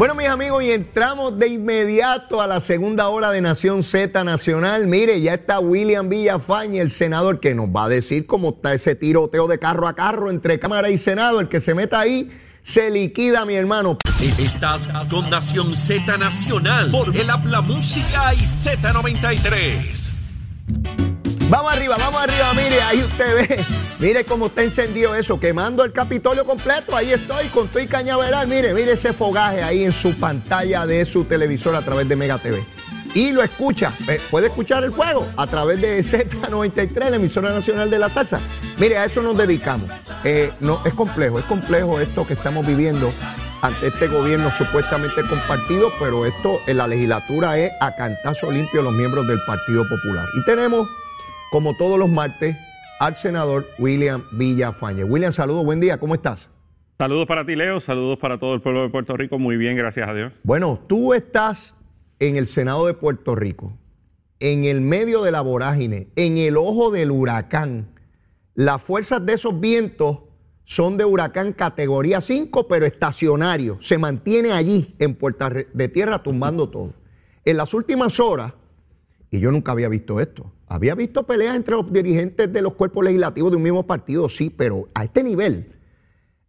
[0.00, 4.86] Bueno, mis amigos, y entramos de inmediato a la segunda hora de Nación Z Nacional.
[4.86, 8.94] Mire, ya está William Villafañe, el senador, que nos va a decir cómo está ese
[8.94, 11.38] tiroteo de carro a carro entre Cámara y Senado.
[11.38, 12.30] El que se meta ahí
[12.62, 13.98] se liquida, mi hermano.
[14.38, 21.19] Estás con Nación Z Nacional por el Habla Música y Z93.
[21.50, 23.64] Vamos arriba, vamos arriba, mire, ahí usted ve,
[23.98, 28.46] mire cómo está encendido eso, quemando el Capitolio completo, ahí estoy con todo y cañaveral,
[28.46, 32.38] mire, mire ese fogaje ahí en su pantalla de su televisor a través de Mega
[32.38, 32.62] TV.
[33.14, 37.90] Y lo escucha, eh, puede escuchar el fuego a través de Z93, la emisora nacional
[37.90, 38.38] de la salsa.
[38.78, 39.90] Mire, a eso nos dedicamos.
[40.22, 43.12] Eh, no, es complejo, es complejo esto que estamos viviendo
[43.60, 48.92] ante este gobierno supuestamente compartido, pero esto en la legislatura es a cantazo limpio los
[48.92, 50.28] miembros del Partido Popular.
[50.34, 50.88] Y tenemos
[51.50, 52.56] como todos los martes,
[53.00, 55.04] al senador William Villafañe.
[55.04, 56.48] William, saludos, buen día, ¿cómo estás?
[56.96, 60.08] Saludos para ti, Leo, saludos para todo el pueblo de Puerto Rico, muy bien, gracias
[60.08, 60.32] a Dios.
[60.44, 61.74] Bueno, tú estás
[62.20, 63.72] en el Senado de Puerto Rico,
[64.38, 67.88] en el medio de la vorágine, en el ojo del huracán.
[68.54, 70.18] Las fuerzas de esos vientos
[70.64, 73.78] son de huracán categoría 5, pero estacionario.
[73.80, 76.92] Se mantiene allí en Puerta de Tierra tumbando todo.
[77.44, 78.52] En las últimas horas,
[79.30, 80.52] y yo nunca había visto esto.
[80.70, 84.50] Había visto peleas entre los dirigentes de los cuerpos legislativos de un mismo partido, sí,
[84.50, 85.72] pero a este nivel,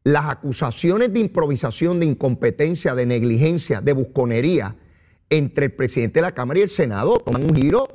[0.04, 4.76] las acusaciones de improvisación, de incompetencia, de negligencia, de busconería
[5.32, 7.88] entre el presidente de la Cámara y el Senado toman un giro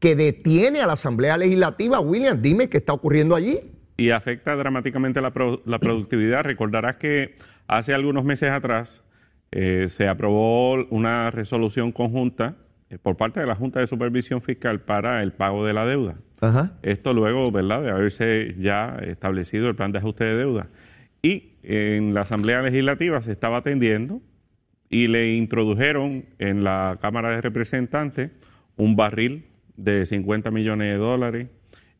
[0.00, 2.00] que detiene a la Asamblea Legislativa.
[2.00, 3.60] William, dime qué está ocurriendo allí.
[3.96, 5.32] Y afecta dramáticamente la,
[5.64, 6.42] la productividad.
[6.42, 7.36] Recordarás que
[7.68, 9.04] hace algunos meses atrás
[9.52, 12.56] eh, se aprobó una resolución conjunta
[12.98, 16.16] por parte de la Junta de Supervisión Fiscal para el pago de la deuda.
[16.40, 16.72] Ajá.
[16.82, 20.68] Esto luego, ¿verdad?, de haberse ya establecido el plan de ajuste de deuda.
[21.22, 24.22] Y en la Asamblea Legislativa se estaba atendiendo
[24.88, 28.30] y le introdujeron en la Cámara de Representantes
[28.76, 29.44] un barril
[29.76, 31.48] de 50 millones de dólares,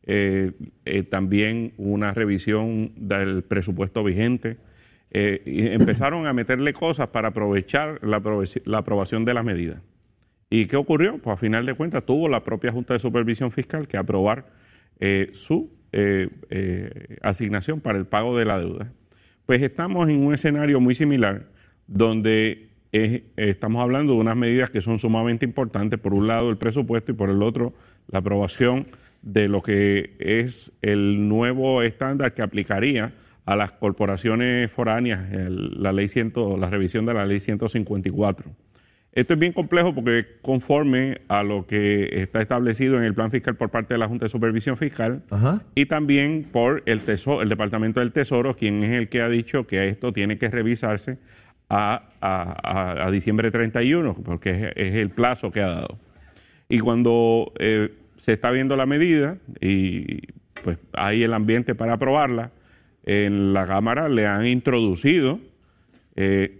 [0.03, 0.51] eh,
[0.85, 4.57] eh, también una revisión del presupuesto vigente.
[5.13, 8.21] eh, y empezaron a meterle cosas para aprovechar la,
[8.63, 9.81] la aprobación de la medida.
[10.53, 11.17] ¿Y qué ocurrió?
[11.17, 14.47] Pues a final de cuentas tuvo la propia Junta de Supervisión Fiscal que aprobar
[14.99, 18.91] eh, su eh, eh, asignación para el pago de la deuda.
[19.45, 21.47] Pues estamos en un escenario muy similar
[21.87, 25.97] donde estamos hablando de unas medidas que son sumamente importantes.
[25.97, 27.73] Por un lado el presupuesto y por el otro
[28.09, 28.87] la aprobación
[29.21, 33.13] de lo que es el nuevo estándar que aplicaría
[33.45, 38.51] a las corporaciones foráneas, la ley 100, la revisión de la ley 154.
[39.13, 43.55] Esto es bien complejo porque conforme a lo que está establecido en el plan fiscal
[43.57, 45.63] por parte de la Junta de Supervisión Fiscal Ajá.
[45.75, 49.67] y también por el, tesoro, el Departamento del Tesoro, quien es el que ha dicho
[49.67, 51.17] que esto tiene que revisarse
[51.69, 55.99] a, a- a- a diciembre 31, porque es, es el plazo que ha dado.
[56.69, 60.21] Y cuando eh, se está viendo la medida y
[60.63, 62.51] pues hay el ambiente para aprobarla,
[63.03, 65.39] en la Cámara le han introducido
[66.15, 66.59] eh,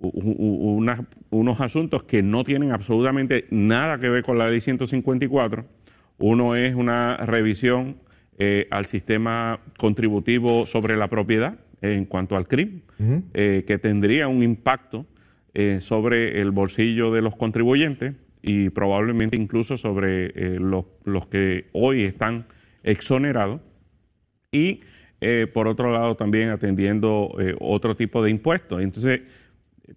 [0.00, 5.64] unos asuntos que no tienen absolutamente nada que ver con la ley 154.
[6.18, 7.96] Uno es una revisión
[8.38, 12.82] eh, al sistema contributivo sobre la propiedad en cuanto al crimen,
[13.34, 15.06] eh, que tendría un impacto
[15.54, 22.04] eh, sobre el bolsillo de los contribuyentes y probablemente incluso sobre los, los que hoy
[22.04, 22.46] están
[22.84, 23.60] exonerados
[24.52, 24.80] y
[25.52, 28.80] por otro lado también atendiendo otro tipo de impuestos.
[28.80, 29.22] Entonces,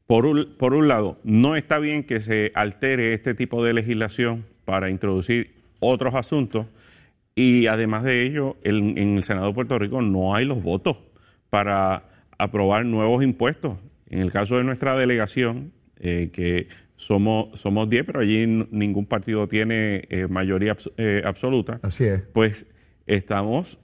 [0.07, 4.45] por un, por un lado, no está bien que se altere este tipo de legislación
[4.65, 6.65] para introducir otros asuntos
[7.35, 10.97] y además de ello, el- en el Senado de Puerto Rico no hay los votos
[11.49, 12.03] para
[12.38, 13.77] aprobar nuevos impuestos.
[14.09, 19.47] En el caso de nuestra delegación, eh, que somos, somos 10, pero allí ningún partido
[19.47, 22.21] tiene eh, mayoría abs- eh, absoluta Así es.
[22.33, 22.65] pues
[23.07, 23.77] estamos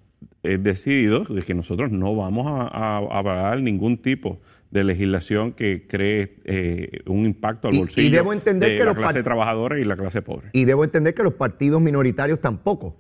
[0.43, 4.39] decididos de que nosotros no vamos a, a, a pagar ningún tipo
[4.71, 8.83] de legislación que cree eh, un impacto al Y- y bolsillo debo entender de que
[8.83, 10.49] la los clase trabajadora y la clase pobre.
[10.53, 12.95] Y debo entender que los partidos minoritarios tampoco.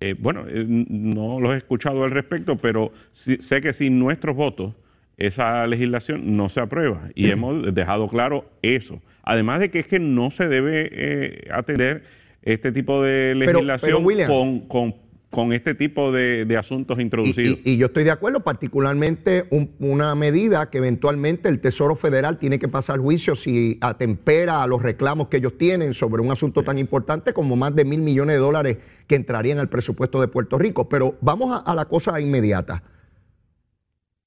[0.00, 4.36] Eh, bueno, eh, no los he escuchado al respecto, pero sí- sé que sin nuestros
[4.36, 4.74] votos
[5.16, 9.00] esa legislación no se aprueba y hemos dejado claro eso.
[9.24, 12.04] Además de que es que no se debe eh, atender
[12.42, 14.94] este tipo de pero, legislación William- con, con-
[15.30, 17.58] con este tipo de, asuntos introducidos.
[17.64, 22.58] y- yo estoy de acuerdo, particularmente un- una medida que eventualmente el Tesoro Federal tiene
[22.58, 26.78] que pasar juicio si atempera a los reclamos que ellos tienen sobre un asunto tan
[26.78, 30.88] importante como más de mil millones de dólares que entrarían al presupuesto de Puerto Rico.
[30.88, 32.82] Pero vamos a, la cosa inmediata.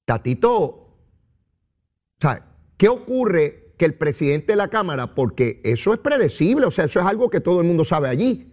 [0.04, 0.78] Tatito.
[2.76, 7.00] ¿qué ocurre que el presidente de la Cámara, porque eso es predecible, o sea, eso
[7.00, 8.51] es algo que todo el mundo sabe allí,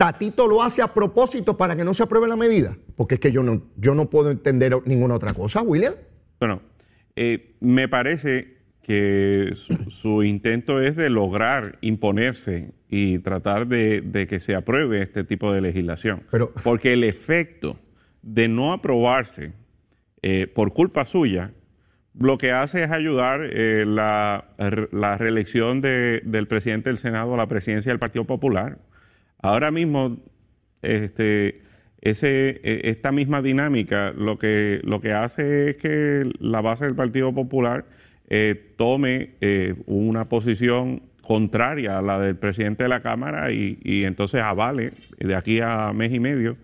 [0.00, 2.74] Tatito lo hace a propósito para que no se apruebe la medida.
[2.96, 5.92] Porque es que yo no, yo no puedo entender ninguna otra cosa, William.
[6.38, 6.62] Bueno,
[7.16, 14.26] eh, me parece que su, su intento es de lograr imponerse y tratar de, de
[14.26, 16.22] que se apruebe este tipo de legislación.
[16.30, 17.76] Pero- Porque el efecto
[18.22, 19.52] de no aprobarse
[20.22, 21.52] eh, por culpa suya,
[22.18, 24.46] lo que hace es ayudar eh, la,
[24.92, 28.78] la reelección de- del presidente del Senado a la presidencia del Partido Popular.
[29.42, 30.18] Ahora mismo,
[30.82, 31.62] este,
[32.00, 36.94] ese, eh, esta misma dinámica lo que, lo que hace es que la base del
[36.94, 37.84] Partido Popular
[38.28, 44.04] eh, tome eh, una posición contraria a la del presidente de la Cámara y, y
[44.04, 46.56] entonces avale de aquí a mes y medio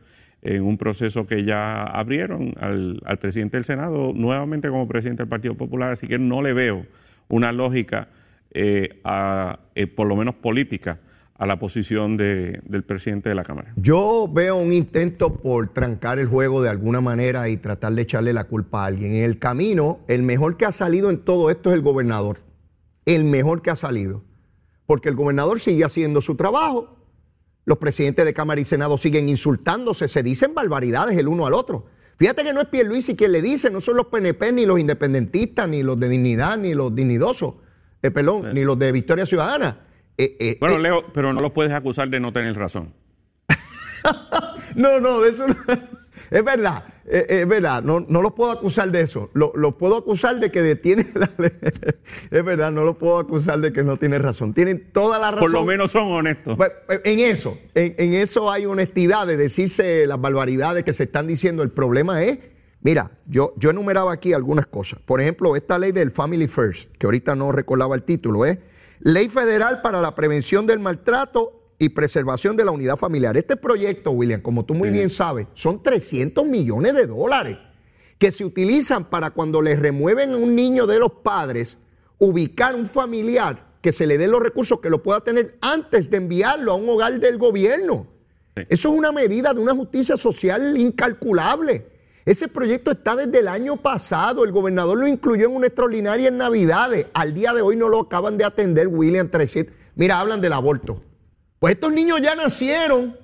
[0.42, 5.28] en un proceso que ya abrieron al, al presidente del Senado nuevamente como presidente del
[5.28, 6.86] Partido Popular, así que no le veo
[7.28, 8.08] una lógica,
[8.52, 9.00] eh,
[9.74, 10.98] eh, por lo menos política,
[11.38, 13.72] a la posición de- del presidente de la Cámara.
[13.76, 18.32] Yo veo un intento por trancar el juego de alguna manera y tratar de echarle
[18.32, 19.14] la culpa a alguien.
[19.16, 22.38] En el camino, el mejor que ha salido en todo esto es el gobernador.
[23.04, 24.22] El mejor que ha salido.
[24.86, 26.96] Porque el gobernador sigue haciendo su trabajo.
[27.64, 31.86] Los presidentes de Cámara y Senado siguen insultándose, se dicen barbaridades el uno al otro.
[32.16, 35.68] Fíjate que no es Pierluisi quien le dice, no son los PNP, ni los independentistas,
[35.68, 37.56] ni los de dignidad, ni los dignidosos,
[38.02, 39.80] eh, perdón, ni los de Victoria Ciudadana.
[40.18, 42.92] Eh, eh, Bueno, eh, Leo, pero no los puedes acusar de no tener razón.
[44.74, 45.56] No, no, de eso no.
[46.30, 49.30] Es verdad, eh, es verdad, no, no los puedo acusar de eso.
[49.32, 51.50] Lo, lo puedo acusar de que detiene la ley.
[52.30, 54.52] Es verdad, no los puedo acusar de que no tiene razón.
[54.54, 55.40] Tienen toda la razón.
[55.40, 56.58] Por lo menos son honestos.
[56.88, 61.26] Eh, En eso, en, en eso hay honestidad de decirse las barbaridades que se están
[61.26, 61.62] diciendo.
[61.62, 62.38] El problema es,
[62.82, 64.98] mira, yo, yo enumeraba aquí algunas cosas.
[65.04, 68.58] Por ejemplo, esta ley del Family First, que ahorita no recordaba el título, es
[69.00, 73.36] Ley Federal para la Prevención del Maltrato y Preservación de la Unidad Familiar.
[73.36, 77.58] Este proyecto, William, como tú muy bien sabes, son 300 millones de dólares
[78.18, 81.76] que se utilizan para cuando le remueven a un niño de los padres,
[82.18, 86.16] ubicar un familiar que se le dé los recursos que lo pueda tener antes de
[86.16, 88.06] enviarlo a un hogar del gobierno.
[88.56, 88.62] Sí.
[88.70, 91.95] Eso es una medida de una justicia social incalculable.
[92.26, 94.42] Ese proyecto está desde el año pasado.
[94.42, 97.06] El gobernador lo incluyó en una extraordinaria en Navidades.
[97.14, 99.72] Al día de hoy no lo acaban de atender, William 300.
[99.94, 101.00] Mira, hablan del aborto.
[101.60, 103.16] Pues estos niños ya nacieron,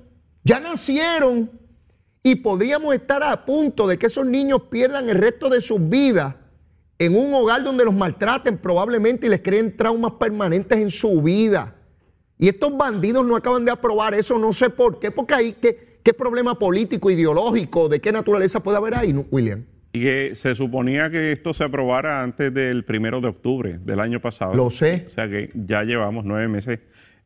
[0.45, 1.51] ya nacieron.
[2.23, 6.37] Y podríamos estar a punto de que esos niños pierdan el resto de sus vidas
[6.97, 11.75] en un hogar donde los maltraten probablemente y les creen traumas permanentes en su vida.
[12.39, 15.92] Y estos bandidos no acaban de aprobar eso, no sé por qué, porque ahí, ¿qué,
[16.03, 19.65] qué problema político, ideológico, de qué naturaleza puede haber ahí, William?
[19.93, 24.21] Y que se suponía que esto se aprobara antes del primero de octubre del año
[24.21, 24.55] pasado.
[24.55, 25.05] Lo sé.
[25.07, 26.81] O sea que ya llevamos nueve meses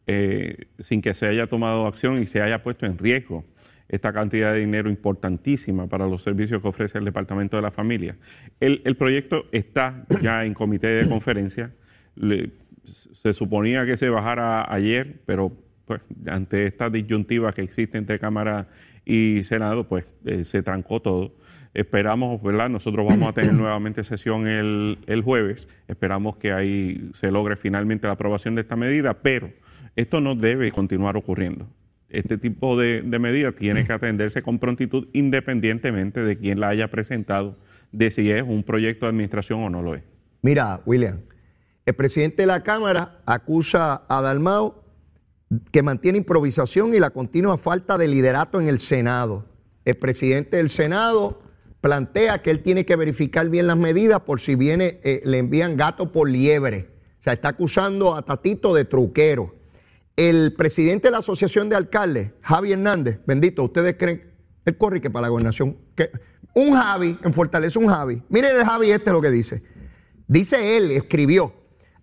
[0.09, 3.45] eh, sin que se haya tomado acción y se haya puesto en riesgo
[3.89, 8.17] esta cantidad de dinero importantísima para los servicios que ofrece el Departamento de la Familia.
[8.59, 11.71] El, el proyecto está ya en comité de conferencia.
[12.17, 12.51] Le-
[12.85, 15.53] se suponía que se bajara ayer, pero
[15.87, 18.69] pues, ante esta disyuntiva que existe entre Cámara
[19.05, 21.33] y Senado, pues eh, se trancó todo.
[21.75, 22.69] Esperamos, ¿verdad?
[22.69, 25.69] Nosotros vamos a tener nuevamente sesión el, el jueves.
[25.89, 29.51] Esperamos que ahí se logre finalmente la aprobación de esta medida, pero
[29.95, 31.69] esto no debe continuar ocurriendo.
[32.09, 36.89] Este tipo de, de medida tiene que atenderse con prontitud independientemente de quién la haya
[36.89, 37.57] presentado,
[37.93, 40.03] de si es un proyecto de administración o no lo es.
[40.43, 41.21] Mira, William,
[41.85, 44.86] el presidente de la Cámara acusa a Dalmao
[45.71, 49.47] que mantiene improvisación y la continua falta de liderato en el Senado.
[49.85, 51.41] El presidente del Senado
[51.81, 55.77] plantea que él tiene que verificar bien las medidas por si viene, eh, le envían
[55.77, 56.91] gato por liebre.
[57.21, 59.55] O sea, está acusando a Tatito de truquero.
[60.17, 64.33] El presidente de la Asociación de Alcaldes, Javi Hernández, bendito, ¿ustedes creen?
[64.65, 65.77] Él corre que para la gobernación.
[66.55, 68.23] Un Javi, en Fortaleza un Javi.
[68.29, 69.63] Miren el Javi este lo que dice.
[70.27, 71.53] Dice él, escribió,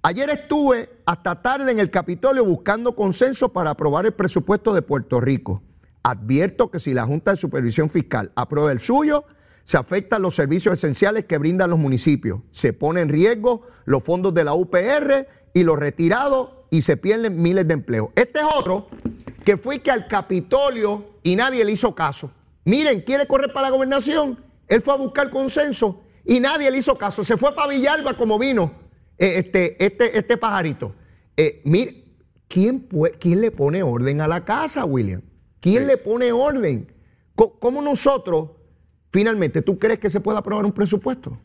[0.03, 5.19] ayer estuve hasta tarde en el Capitolio buscando consenso para aprobar el presupuesto de Puerto
[5.19, 5.63] Rico.
[6.03, 9.23] Advierto que si la Junta de Supervisión Fiscal aprueba el suyo,
[9.63, 12.41] se afectan los servicios esenciales que brindan los municipios.
[12.51, 17.41] Se pone en riesgo los fondos de la UPR y los retirados y se pierden
[17.41, 18.09] miles de empleos.
[18.15, 18.87] Este es otro
[19.45, 22.29] que fue que al Capitolio y nadie le hizo caso.
[22.65, 24.43] Miren, quiere correr para la gobernación.
[24.67, 27.23] Él fue a buscar consenso y nadie le hizo caso.
[27.23, 28.82] Se fue para Villalba como vino
[29.23, 30.95] este, este, este pajarito.
[31.37, 32.03] Eh, mire,
[32.47, 32.87] ¿quién,
[33.19, 35.21] ¿quién le pone orden a la casa, William?
[35.59, 36.91] ¿Quién le pone orden?
[37.35, 38.51] ¿Cómo nosotros,
[39.11, 41.39] finalmente, tú crees que se puede aprobar un presupuesto?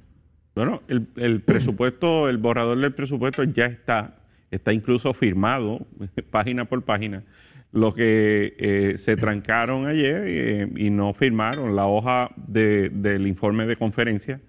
[0.54, 5.86] Bueno, el, presupuesto, el borrador del presupuesto ya está, está incluso firmado,
[6.30, 7.24] página por página.
[7.70, 13.76] Lo que eh, se trancaron ayer eh, y no firmaron la hoja del informe de
[13.76, 14.40] conferencia,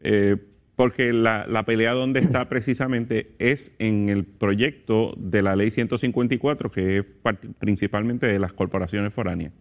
[0.00, 0.36] eh,
[0.82, 6.72] porque la, la, pelea donde está precisamente es en el proyecto de la ley 154,
[6.72, 7.04] que es
[7.60, 9.52] principalmente de las corporaciones foráneas.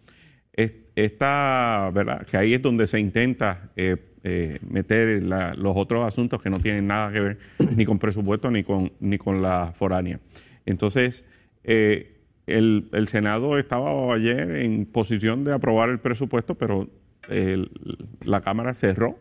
[0.95, 2.25] Esta, ¿verdad?
[2.25, 3.69] Que ahí es donde se intenta
[4.67, 7.37] meter los otros asuntos que no tienen nada que ver
[7.75, 10.19] ni con presupuesto ni con, ni con la foránea.
[10.65, 11.23] Entonces,
[11.63, 16.89] eh, el, Senado estaba ayer en posición de aprobar el presupuesto, pero
[18.25, 19.19] la Cámara cerró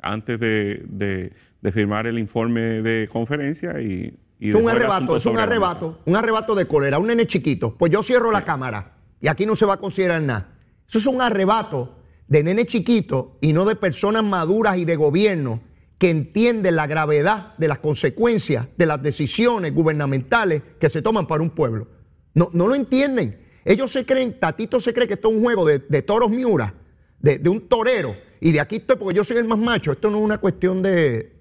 [0.00, 1.32] antes de,
[1.72, 4.16] firmar el informe de conferencia y...
[4.38, 7.74] y un arrebato, es un arrebato, un arrebato de cólera, un nene chiquito.
[7.76, 10.54] Pues yo cierro la Cámara y aquí no se va a considerar nada.
[10.88, 11.96] Eso es un arrebato
[12.28, 15.60] de nene chiquito y no de personas maduras y de gobierno
[15.98, 21.42] que entienden la gravedad de las consecuencias de las decisiones gubernamentales que se toman para
[21.42, 21.88] un pueblo.
[22.34, 23.46] No, no lo entienden.
[23.64, 26.74] Ellos se creen, Tatito se cree que esto es un juego de, toros miura,
[27.18, 28.14] de, de, un torero.
[28.40, 29.92] Y de aquí estoy porque yo soy el más macho.
[29.92, 31.36] Esto no es una cuestión de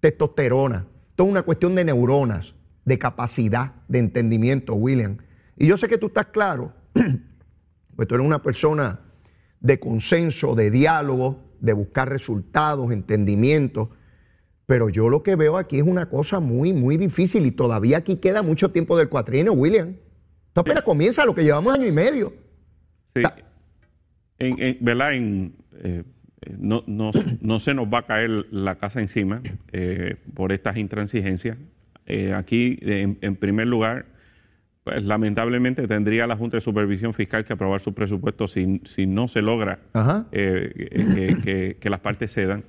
[0.00, 0.86] testosterona.
[1.10, 5.18] Esto es una cuestión de neuronas, de capacidad, de entendimiento, William.
[5.56, 6.72] Y yo sé que tú estás claro,
[7.96, 9.00] pues tú eres una persona
[9.60, 13.90] de consenso, de diálogo, de buscar resultados, entendimiento.
[14.66, 18.16] Pero yo lo que veo aquí es una cosa muy, muy difícil y todavía aquí
[18.16, 19.96] queda mucho tiempo del cuatrienio, William.
[20.48, 22.32] Esto apenas comienza lo que llevamos año y medio.
[23.14, 23.22] Sí.
[24.38, 25.14] En, ¿Verdad?
[25.14, 26.04] En, eh,
[26.58, 31.58] no, no, se nos va a caer la casa encima eh, por estas intransigencias.
[32.06, 34.06] Eh, aquí, en, primer lugar,
[34.84, 39.28] pues, lamentablemente tendría la Junta de Supervisión Fiscal que aprobar su presupuesto si, si no
[39.28, 39.80] se logra
[40.32, 42.64] que, que, las partes cedan.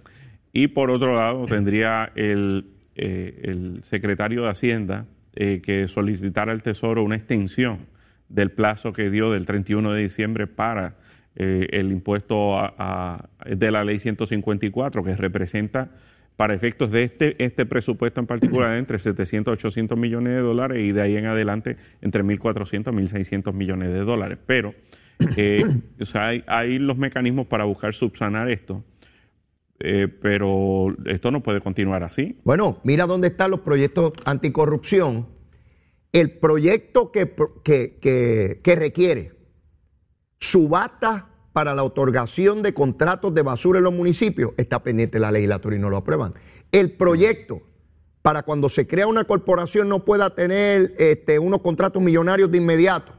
[0.51, 5.05] Y por otro lado, tendría el, el secretario de Hacienda
[5.35, 7.87] eh, que solicitara al Tesoro una extensión
[8.29, 10.95] del plazo que dio del 31 de diciembre para
[11.35, 12.57] eh, el impuesto
[13.45, 15.91] de la ley 154, que representa
[16.39, 20.79] para efectos de este, este presupuesto en particular entre 700 y 800 millones de dólares
[20.79, 24.37] y de ahí en adelante entre 1.400 y 1.600 millones de dólares.
[24.45, 24.73] Pero
[25.35, 25.65] eh,
[26.13, 28.85] hay, hay los mecanismos para buscar subsanar esto.
[29.81, 32.37] Eh, pero esto no puede continuar así.
[32.43, 35.27] Bueno, mira dónde están los proyectos anticorrupción.
[36.11, 37.33] El proyecto que,
[37.63, 39.33] que, que, requiere
[40.39, 45.75] subasta para la otorgación de contratos de basura en los municipios está pendiente la legislatura
[45.75, 46.33] y no lo aprueban.
[46.71, 47.61] El proyecto
[48.21, 53.13] para cuando se crea una corporación no pueda tener este, unos contratos millonarios de inmediato.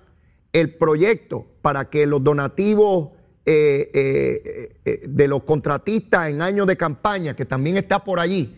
[0.53, 3.11] El proyecto para que los donativos
[3.45, 8.57] eh, eh, eh, de los contratistas en años de campaña, que también está por allí.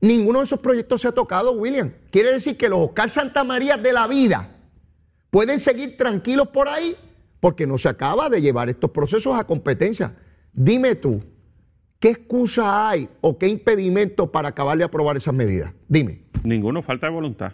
[0.00, 1.92] Ninguno de esos proyectos se ha tocado, William.
[2.10, 4.50] Quiere decir que los Oscar Santa María de la vida
[5.30, 6.96] pueden seguir tranquilos por ahí
[7.40, 10.14] porque no se acaba de llevar estos procesos a competencia.
[10.52, 11.20] Dime tú,
[12.00, 15.72] ¿qué excusa hay o qué impedimento para acabar de aprobar esas medidas?
[15.88, 16.22] Dime.
[16.42, 17.52] Ninguno, falta de voluntad.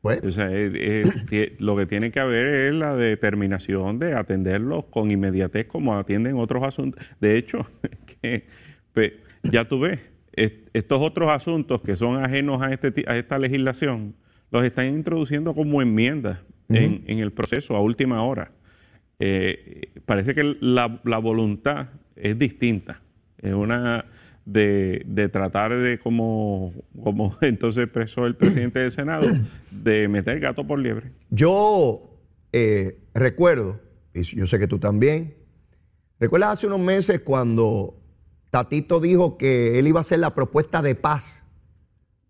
[0.00, 0.20] Pues.
[1.58, 6.62] lo que tiene que haber es la determinación de atenderlos con inmediatez como atienden otros
[6.62, 7.04] asuntos.
[7.20, 7.66] De hecho,
[8.22, 8.46] que,
[8.92, 9.12] pues,
[9.44, 9.98] ya tú ves,
[10.32, 14.14] estos otros asuntos que son ajenos a, este, a esta legislación,
[14.50, 18.52] los están introduciendo como enmiendas en, el proceso a última hora.
[19.20, 23.00] Eh, parece que la, voluntad es distinta.
[23.40, 24.06] Es una
[24.46, 26.72] de, tratar de, como,
[27.02, 29.28] como entonces expresó el presidente del Senado,
[29.70, 31.12] de meter gato por liebre.
[31.28, 32.18] Yo
[32.52, 33.78] eh, recuerdo,
[34.14, 35.34] y yo sé que tú también,
[36.18, 38.00] recuerdas hace unos meses cuando
[38.50, 41.42] Tatito dijo que él iba a hacer la propuesta de paz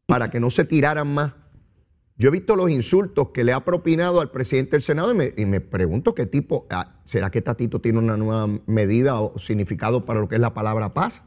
[0.07, 1.35] para que no se tiraran más.
[2.21, 5.61] Yo he visto los insultos que le ha propinado al presidente del Senado y me,
[5.63, 10.29] pregunto qué tipo, ah, ¿será que Tatito tiene una nueva medida o significado para lo
[10.29, 11.23] que es la palabra paz?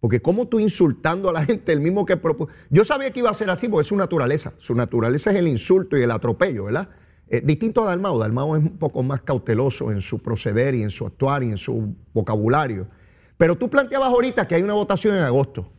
[0.00, 2.50] Porque como tú insultando a la gente, el mismo que propuso.
[2.70, 4.54] Yo sabía que iba a ser así porque es su naturaleza.
[4.58, 6.88] Su naturaleza es el insulto y el atropello, ¿verdad?
[7.28, 8.18] Eh, distinto a Dalmau.
[8.18, 11.58] Dalmau es un poco más cauteloso en su proceder y en su actuar y en
[11.58, 12.88] su vocabulario.
[13.36, 15.70] Pero tú planteabas ahorita que hay una votación en agosto.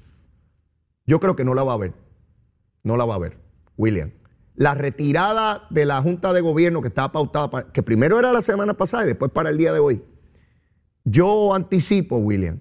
[1.06, 1.92] Yo creo que no la va a haber.
[2.84, 3.38] No la va a haber,
[3.76, 4.10] William.
[4.58, 8.74] La retirada de la Junta de Gobierno que estaba pautada, que primero era la semana
[8.74, 10.02] pasada y después para el día de hoy.
[11.06, 12.60] Yo anticipo, William,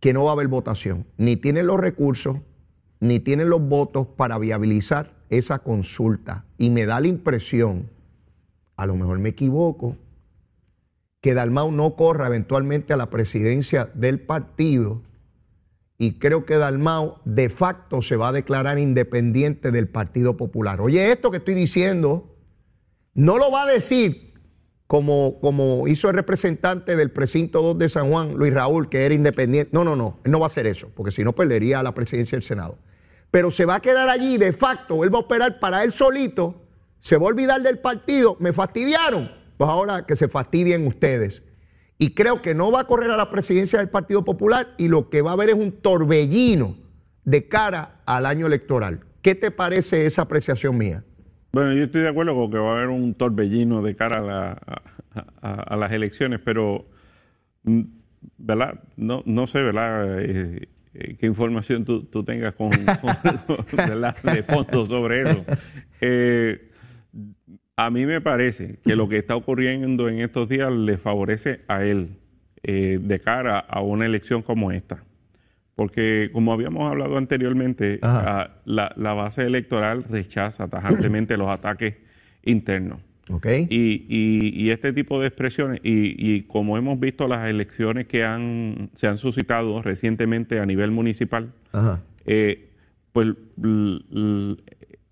[0.00, 1.06] que no va a haber votación.
[1.16, 2.38] Ni tienen los recursos,
[2.98, 6.44] ni tienen los votos para viabilizar esa consulta.
[6.58, 7.88] Y me da la impresión,
[8.76, 9.96] a lo mejor me equivoco,
[11.20, 15.02] que Dalmau no corra eventualmente a la presidencia del partido
[15.98, 20.80] y creo que Dalmau de facto se va a declarar independiente del Partido Popular.
[20.80, 22.36] Oye, esto que estoy diciendo
[23.14, 24.32] no lo va a decir
[24.86, 29.14] como, como hizo el representante del precinto 2 de San Juan, Luis Raúl, que era
[29.14, 29.70] independiente.
[29.74, 32.36] No, no, no, él no va a hacer eso, porque si no perdería la presidencia
[32.36, 32.78] del Senado.
[33.32, 36.62] Pero se va a quedar allí de facto, él va a operar para él solito,
[37.00, 41.42] se va a olvidar del partido, me fastidiaron, pues ahora que se fastidien ustedes.
[41.98, 45.10] Y creo que no va a correr a la presidencia del Partido Popular y lo
[45.10, 46.76] que va a haber es un torbellino
[47.24, 49.00] de cara al año electoral.
[49.20, 51.04] ¿Qué te parece esa apreciación mía?
[51.52, 54.58] Bueno, yo estoy de acuerdo con que va a haber un torbellino de cara
[55.42, 56.86] a, las elecciones, pero,
[57.64, 57.82] mm,
[58.38, 58.80] ¿verdad?
[58.96, 60.20] No, no sé, ¿verdad?
[60.20, 62.70] Eh, eh, qué información tú, tengas con,
[64.46, 65.44] fondo sobre eso.
[66.00, 66.67] Eh,
[67.78, 71.84] a mí me parece que lo que está ocurriendo en estos días le favorece a
[71.84, 72.08] él
[72.64, 75.04] eh, de cara a una elección como esta.
[75.76, 81.94] Porque como habíamos hablado anteriormente, la, base electoral rechaza tajantemente los ataques
[82.42, 82.98] internos.
[83.30, 83.68] Okay.
[83.70, 89.18] Y, este tipo de expresiones, y, como hemos visto las elecciones que han, se han
[89.18, 91.52] suscitado recientemente a nivel municipal,
[92.26, 92.70] eh,
[93.12, 93.36] pues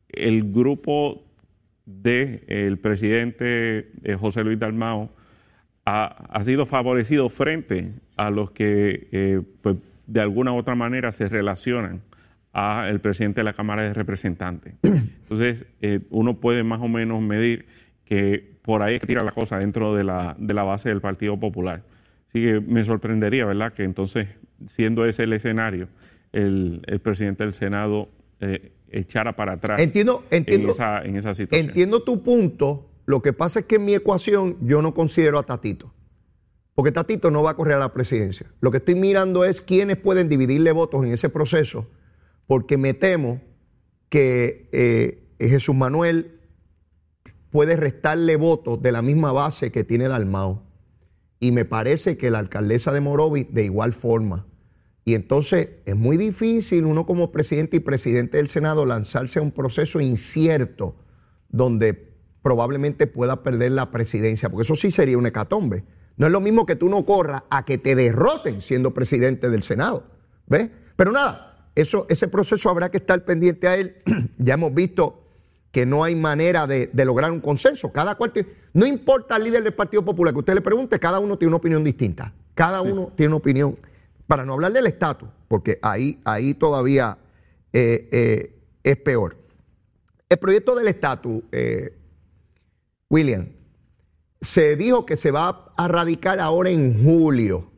[0.09, 1.26] el grupo
[1.87, 5.09] del presidente eh, José Luis Dalmao
[5.85, 9.77] ha, sido favorecido frente a los que eh, pues,
[10.09, 12.03] de alguna u otra manera se relacionan
[12.53, 14.75] al presidente de la Cámara de Representantes.
[14.83, 17.67] Entonces, eh, uno puede más o menos medir
[18.05, 21.83] que por ahí tira la cosa dentro de la, de la base del Partido Popular.
[22.29, 24.29] Así que me sorprendería, ¿verdad?, que entonces,
[24.67, 25.89] siendo ese el escenario,
[26.33, 28.09] el, el presidente del Senado
[28.91, 30.69] echara para atrás entiendo, entiendo,
[31.05, 31.69] en, esa, situación.
[31.69, 32.91] Entiendo tu punto.
[33.05, 35.93] Lo que pasa es que en mi ecuación yo no considero a Tatito.
[36.75, 38.53] Porque Tatito no va a correr a la presidencia.
[38.61, 41.89] Lo que estoy mirando es quiénes pueden dividirle votos en ese proceso,
[42.47, 43.41] porque me temo
[44.09, 46.33] que eh, Jesús Manuel
[47.51, 50.63] puede restarle votos de la misma base que tiene Dalmao.
[51.41, 54.47] Y me parece que la alcaldesa de Morovis de igual forma.
[55.07, 59.53] Y entonces es muy difícil uno como presidente y presidente del Senado lanzarse a un
[59.53, 60.97] proceso incierto
[61.49, 65.85] donde probablemente pueda perder la presidencia, porque eso sí sería un hecatombe.
[66.17, 69.63] No es lo mismo que tú no corras a que te derroten siendo presidente del
[69.63, 70.09] Senado.
[70.49, 70.71] ¿Ves?
[70.97, 73.99] Pero nada, eso, ese proceso habrá que estar pendiente a él.
[74.39, 75.23] ya hemos visto
[75.71, 77.93] que no hay manera de, lograr un consenso.
[77.93, 78.33] Cada cual
[78.73, 81.59] no importa el líder del Partido Popular que usted le pregunte, cada uno tiene una
[81.59, 82.33] opinión distinta.
[82.55, 83.77] Cada uno tiene una opinión
[84.27, 87.19] para no hablar del estatus, porque ahí, ahí todavía
[87.73, 89.37] eh, eh, es peor.
[90.29, 91.97] El proyecto del estatus, eh,
[93.09, 93.49] William,
[94.41, 97.71] se dijo que se va a radicar ahora en julio,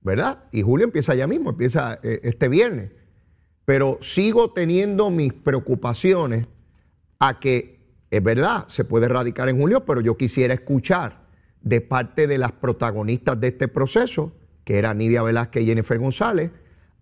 [0.00, 0.44] ¿verdad?
[0.52, 2.92] Y julio empieza ya mismo, empieza este viernes.
[3.64, 6.46] Pero sigo teniendo mis preocupaciones
[7.18, 11.26] a que, es verdad, se puede radicar en julio, pero yo quisiera escuchar
[11.60, 14.32] de parte de las protagonistas de este proceso
[14.64, 16.50] que era Nidia Velázquez y Jennifer González,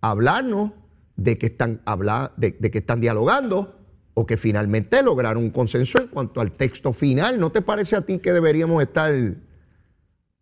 [0.00, 0.72] hablarnos
[1.16, 1.80] de que están,
[2.36, 3.76] de, que están dialogando
[4.14, 7.38] o que finalmente lograron un consenso en cuanto al texto final.
[7.38, 9.12] ¿No te parece a ti que deberíamos estar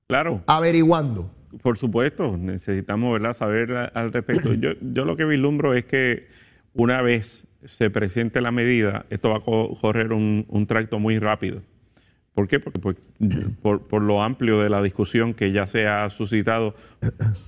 [0.06, 0.42] claro.
[0.46, 1.30] averiguando?
[1.62, 3.32] Por supuesto, necesitamos ¿verdad?
[3.32, 4.54] saber al respecto.
[4.54, 6.28] Yo, yo lo que vislumbro es que
[6.74, 11.62] una vez se presente la medida, esto va a correr un, un tracto muy rápido.
[12.34, 12.60] ¿Por qué?
[12.60, 12.96] Porque pues,
[13.62, 16.76] por, lo amplio de la discusión que ya se ha suscitado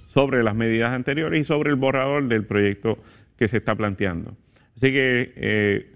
[0.09, 2.99] sobre las medidas anteriores y sobre el borrador del proyecto
[3.37, 4.37] que se está planteando.
[4.77, 5.95] Así que, eh,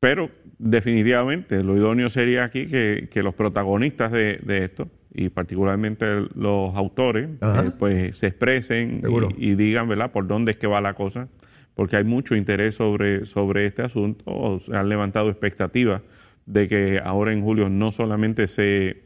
[0.00, 7.28] pero definitivamente lo idóneo sería aquí que, los protagonistas de, esto, y particularmente los autores,
[7.40, 9.02] eh, pues se expresen
[9.36, 11.28] y, digan, ¿verdad?, por dónde es que va la cosa,
[11.74, 16.02] porque hay mucho interés sobre, sobre este asunto, se han levantado expectativas
[16.48, 19.02] de que ahora en julio no solamente se,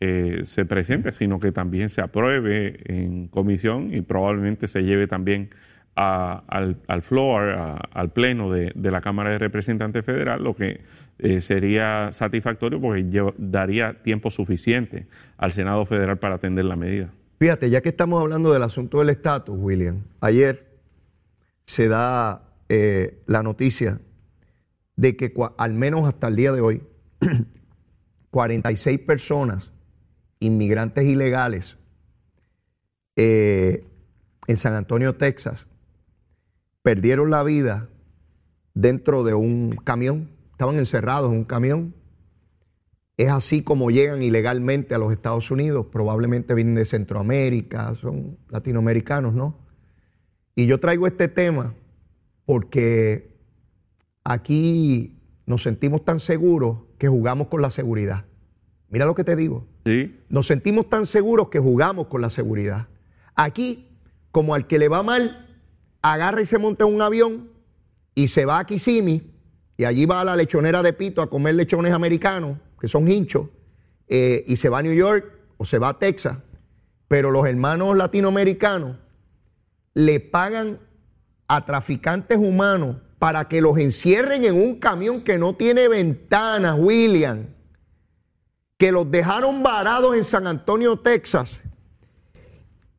[0.00, 5.50] eh, se presente, sino que también se apruebe en comisión y probablemente se lleve también
[5.96, 10.80] al, al, floor, al pleno de, la Cámara de Representantes Federal, lo que
[11.18, 13.04] eh, sería satisfactorio porque
[13.38, 17.10] daría tiempo suficiente al Senado Federal para atender la medida.
[17.38, 20.66] Fíjate, ya que estamos hablando del asunto del estatus, William, ayer
[21.64, 24.00] se da eh, la noticia
[24.96, 26.82] de que al menos hasta el día de hoy,
[28.30, 29.70] 46 personas,
[30.40, 31.76] inmigrantes ilegales,
[33.16, 33.86] eh,
[34.46, 35.66] en San Antonio, Texas,
[36.82, 37.88] perdieron la vida
[38.74, 41.94] dentro de un camión, estaban encerrados en un camión.
[43.16, 49.34] Es así como llegan ilegalmente a los Estados Unidos, probablemente vienen de Centroamérica, son latinoamericanos,
[49.34, 49.56] ¿no?
[50.56, 51.74] Y yo traigo este tema
[52.44, 53.33] porque
[54.24, 58.24] aquí nos sentimos tan seguros que jugamos con la seguridad.
[58.88, 59.66] Mira lo que te digo.
[59.84, 60.18] Sí.
[60.28, 62.88] Nos sentimos tan seguros que jugamos con la seguridad.
[63.34, 63.98] Aquí,
[64.30, 65.46] como al que le va mal,
[66.02, 67.50] agarra y se monta en un avión
[68.14, 69.34] y se va a Kissimmee
[69.76, 73.48] y allí va a la lechonera de Pito a comer lechones americanos, que son hinchos,
[74.08, 76.38] eh, y se va a New York o se va a Texas,
[77.08, 78.96] pero los hermanos latinoamericanos
[79.94, 80.78] le pagan
[81.48, 87.46] a traficantes humanos para que los encierren en un camión que no tiene ventanas, William,
[88.76, 91.62] que los dejaron varados en San Antonio, Texas,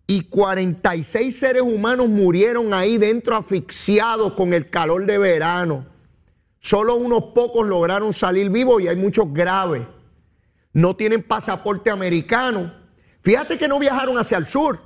[0.08, 5.86] y 46 seres humanos murieron ahí dentro asfixiados con el calor de verano.
[6.60, 9.84] Solo unos pocos lograron salir vivos y hay muchos graves.
[10.74, 12.74] No tienen pasaporte americano.
[13.22, 14.80] Fíjate que no viajaron hacia el sur.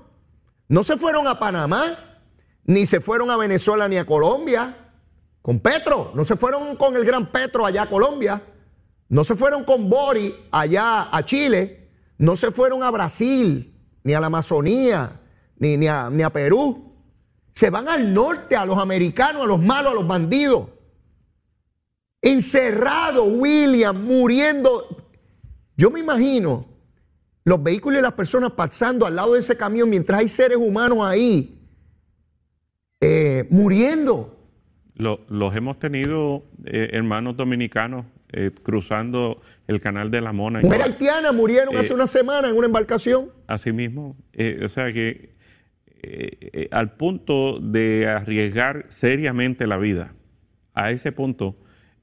[0.68, 2.20] No se fueron a Panamá,
[2.66, 4.88] ni se fueron a Venezuela ni a Colombia.
[5.42, 8.42] Con Petro, no se fueron con el gran Petro allá a Colombia.
[9.08, 11.90] No se fueron con Bori allá a Chile.
[12.18, 13.74] No se fueron a Brasil
[14.04, 15.20] ni a la Amazonía,
[15.58, 16.94] ni, ni, a, Perú.
[17.54, 20.70] Se van al norte, a los americanos, a los malos, a los bandidos.
[22.22, 25.10] Encerrado, William, muriendo.
[25.78, 26.66] Yo me imagino
[27.46, 31.00] los vehículos y las personas pasando al lado de ese camión mientras hay seres humanos
[31.02, 31.68] ahí
[33.00, 34.39] eh, muriendo.
[35.00, 40.62] Los hemos tenido eh, hermanos dominicanos eh, cruzando el canal de la Mona.
[40.62, 43.32] Mujer haitiana murieron hace una semana en una embarcación.
[43.48, 44.16] Así mismo.
[44.64, 45.32] o sea que
[46.72, 50.14] al punto de arriesgar seriamente la vida,
[50.74, 51.58] a ese punto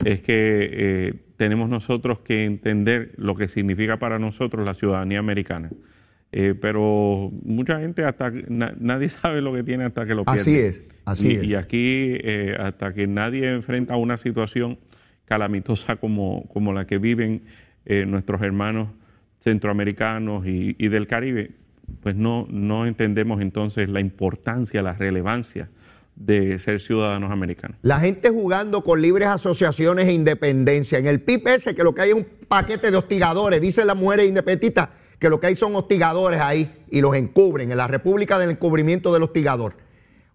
[0.04, 5.70] es que eh, tenemos nosotros que entender lo que significa para nosotros la ciudadanía americana.
[6.32, 10.40] Eh, pero mucha gente hasta nadie sabe lo que tiene hasta que lo pierde.
[10.40, 11.44] Así es, así y, es.
[11.44, 14.78] Y aquí eh, hasta que nadie enfrenta una situación
[15.24, 17.42] calamitosa como, como la que viven
[18.06, 18.88] nuestros hermanos
[19.40, 21.52] centroamericanos y, y, del Caribe,
[22.02, 25.68] pues no, no entendemos entonces la importancia, la relevancia
[26.16, 27.76] de ser ciudadanos americanos.
[27.82, 30.98] La gente jugando con libres asociaciones e independencia.
[30.98, 33.96] En el PIB ese, que lo que hay es un paquete de hostigadores, dicen las
[33.96, 38.38] mujeres independentistas, que lo que hay son hostigadores ahí y los encubren, en la República
[38.38, 39.76] del Encubrimiento del Hostigador.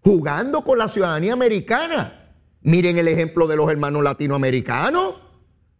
[0.02, 2.30] Jugando con la ciudadanía americana.
[2.62, 5.14] Miren el ejemplo de los hermanos latinoamericanos.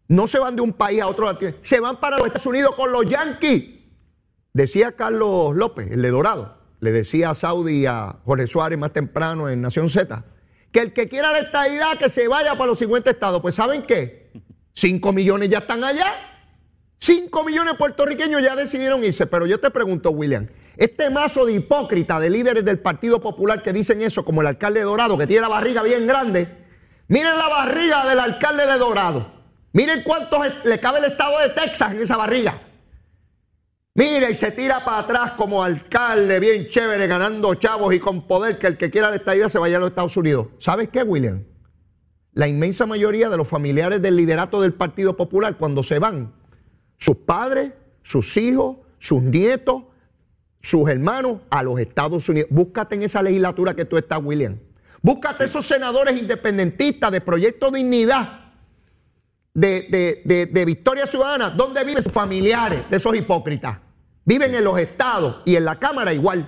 [0.09, 2.93] No se van de un país a otro, se van para los Estados Unidos con
[2.93, 3.81] los yanquis.
[4.53, 8.93] Decía Carlos López, el de Dorado le decía a Saudi y a Jorge Suárez más
[8.93, 10.25] temprano en Nación Z,
[10.73, 13.41] que el que quiera la estadidad que se vaya para los 50 estados.
[13.41, 14.33] Pues ¿saben qué?
[14.75, 16.12] 5 millones ya están allá.
[17.03, 19.27] 5 millones puertorriqueños ya decidieron irse.
[19.27, 23.73] Pero yo te pregunto, William, este mazo de hipócrita de líderes del Partido Popular que
[23.73, 26.47] dicen eso, como el alcalde de Dorado, que tiene la barriga bien grande,
[27.09, 29.27] miren la barriga del alcalde de Dorado.
[29.73, 32.57] Miren cuánto le cabe el estado de Texas en esa barriga.
[33.95, 38.61] Mira y se tira para atrás como alcalde, bien chévere, ganando chavos y con poder,
[38.61, 40.47] que el que quiera de esta idea se vaya a los Estados Unidos.
[40.61, 41.43] ¿Sabes qué, William?
[42.33, 46.41] La inmensa mayoría de los familiares del liderato del Partido Popular, cuando se van,
[47.03, 47.73] sus padres,
[48.05, 49.83] sus hijos, sus nietos,
[50.61, 52.49] sus hermanos, a los Estados Unidos.
[52.53, 54.57] Búscate en esa legislatura que tú estás, William.
[55.03, 58.43] Búscate esos senadores independentistas de Proyecto Dignidad
[59.53, 63.79] de, Victoria Ciudadana, ¿dónde viven sus familiares de esos hipócritas?
[64.25, 66.47] Viven en los estados y en la Cámara igual,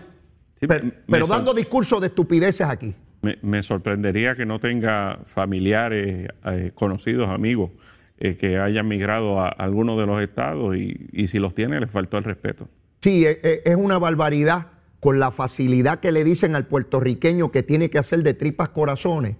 [0.60, 2.94] pero, dando discursos de estupideces aquí.
[3.42, 7.72] Me, sorprendería que no tenga familiares, eh, conocidos, amigos,
[8.18, 12.18] eh, que hayan migrado a, algunos de los estados y, si los tiene les faltó
[12.18, 12.68] el respeto.
[13.00, 14.68] Sí, es, e, es una barbaridad
[15.00, 19.36] con la facilidad que le dicen al puertorriqueño que tiene que hacer de tripas corazones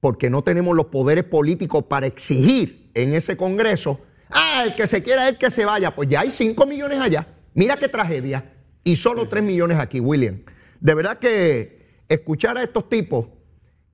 [0.00, 5.02] porque no tenemos los poderes políticos para exigir en ese Congreso, ah, el que se
[5.02, 7.26] quiera, el que se vaya, pues ya hay 5 millones allá.
[7.54, 8.52] Mira qué tragedia.
[8.84, 10.40] Y solo 3 millones aquí, William.
[10.80, 13.26] De verdad que escuchar a estos tipos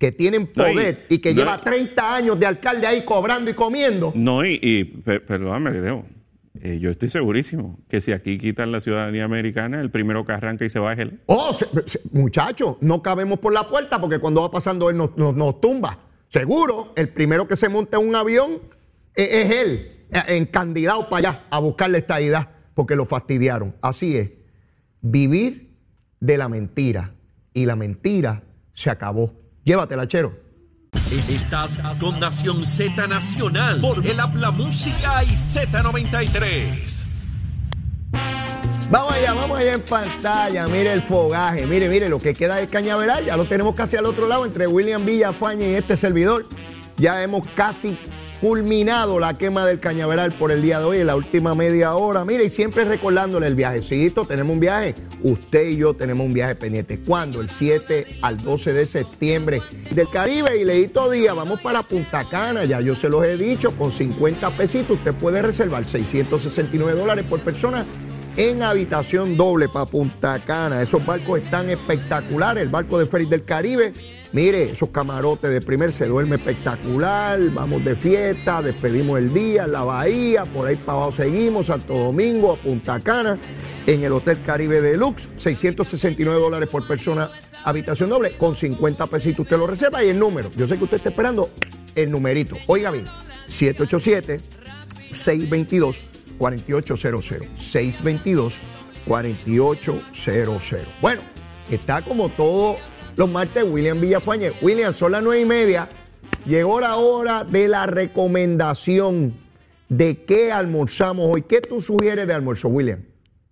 [0.05, 3.03] que tienen No, y- poder y, que no, lleva y- 30 años de alcalde ahí
[3.07, 4.13] cobrando y comiendo.
[4.15, 6.05] No, y, y per- perdóname, Leo.
[6.61, 10.65] Eh, yo estoy segurísimo que si aquí quitan la ciudadanía americana, el primero que arranca
[10.65, 11.21] y se va es él.
[11.27, 11.57] Oh,
[12.13, 15.99] muchachos, no cabemos por la puerta porque cuando va pasando él nos, nos- nos tumba.
[16.29, 18.61] Seguro, el primero que se monta en un avión
[19.17, 23.75] eh, es él, eh, encandidado para allá a buscarle esta idea porque lo fastidiaron.
[23.81, 24.31] Así es,
[25.01, 25.71] vivir
[26.21, 27.15] de la mentira
[27.55, 28.43] y la mentira
[28.75, 29.33] se acabó.
[29.65, 30.39] Llévatela, chero.
[31.11, 37.05] Estás con Nación Z Nacional por el Habla Música y Z93.
[38.91, 40.67] Vamos allá, vamos allá en pantalla.
[40.67, 43.25] Mire el fogaje, mire, mire lo que queda del cañaveral.
[43.25, 46.45] Ya lo tenemos casi al otro lado entre William Villafaña y este servidor.
[46.97, 47.97] Ya hemos casi
[48.41, 52.25] culminado la quema del cañaveral por el día de hoy, en la última media hora.
[52.25, 54.27] Mire, y siempre recordándole el viajecito.
[54.27, 56.99] Tenemos un viaje, usted y yo tenemos un viaje pendiente.
[56.99, 57.41] ¿Cuándo?
[57.41, 60.61] El 7 al 12 de septiembre del Caribe.
[60.61, 62.65] Y Leito Díaz, vamos para Punta Cana.
[62.65, 67.41] Ya yo se los he dicho, con 50 pesitos usted puede reservar 669 dólares por
[67.41, 67.87] persona
[68.37, 70.83] en habitación doble para Punta Cana.
[70.83, 72.63] Esos barcos están espectaculares.
[72.63, 73.93] El barco de Ferry del Caribe,
[74.35, 77.41] mire, esos camarotes de primer se duerme espectacular.
[77.53, 82.53] Vamos de fiesta, despedimos el día la bahía, por ahí para abajo seguimos, Santo Domingo,
[82.53, 83.39] a Punta Cana,
[83.87, 87.31] en el Hotel Caribe Deluxe, 669 dólares por persona,
[87.65, 90.51] habitación doble, con 50 pesitos usted lo reserva y el número.
[90.57, 91.49] Yo sé que usted está esperando
[91.95, 92.57] el numerito.
[92.67, 93.07] Oiga bien,
[93.47, 94.41] 787
[95.13, 96.01] 622
[96.39, 97.25] 4800
[97.57, 98.55] 622
[99.07, 101.21] 4800 Bueno,
[101.71, 102.77] está como todo
[103.17, 104.51] los martes William Villafañe.
[104.63, 105.89] William, son las nueve y media.
[106.47, 109.35] Llegó la hora de la recomendación
[109.89, 111.43] de qué almorzamos hoy.
[111.43, 113.01] ¿Qué tú sugieres de almuerzo, William?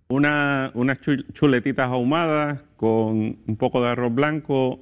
[0.09, 4.79] Una, unas chu- chuletitas ahumadas con un poco de arroz blanco,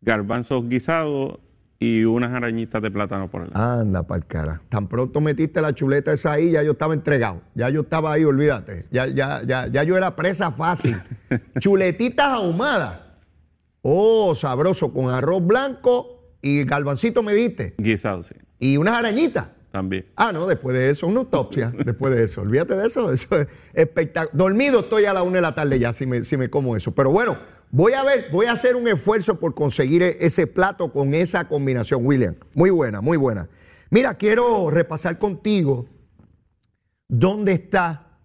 [0.00, 1.38] garbanzos guisados
[1.80, 3.80] y unas arañitas de plátano por el lado.
[3.80, 4.60] Anda pa'l cara.
[4.68, 7.40] Tan pronto metiste la chuleta esa ahí, ya yo estaba entregado.
[7.54, 8.86] Ya yo estaba ahí, olvídate.
[8.92, 10.96] Ya, ya, ya, ya yo era presa fácil.
[11.58, 13.00] Chuletitas ahumadas.
[13.86, 17.74] Oh, sabroso, con arroz blanco y galvancito me diste.
[17.76, 19.48] Guisados, sí, Y unas arañitas.
[19.70, 20.06] también.
[20.16, 21.70] Ah, no, después de eso, una autopsia.
[21.84, 23.12] después de eso, olvídate de eso.
[23.12, 24.34] Eso es espectacular.
[24.34, 26.92] Dormido estoy a la una de la tarde ya si me, si me como eso.
[26.94, 27.36] Pero bueno,
[27.70, 31.46] voy a ver, voy a hacer un esfuerzo por conseguir e- ese plato con esa
[31.46, 32.36] combinación, William.
[32.54, 33.50] Muy buena, muy buena.
[33.90, 35.86] Mira, quiero repasar contigo
[37.08, 38.16] dónde está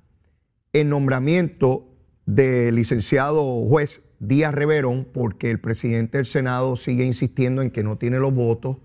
[0.71, 1.85] el nombramiento
[2.25, 7.97] del licenciado juez Díaz Reverón, porque el presidente del Senado sigue insistiendo en que no
[7.97, 8.77] tiene los votos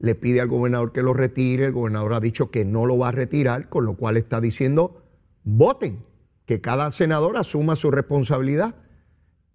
[0.00, 3.08] le pide al gobernador que lo retire, el gobernador ha dicho que no lo va
[3.08, 5.00] a retirar, con lo cual está diciendo,
[5.44, 6.04] voten,
[6.44, 8.74] que cada senador asuma su responsabilidad.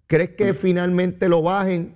[0.08, 1.94] ¿Crees que finalmente lo bajen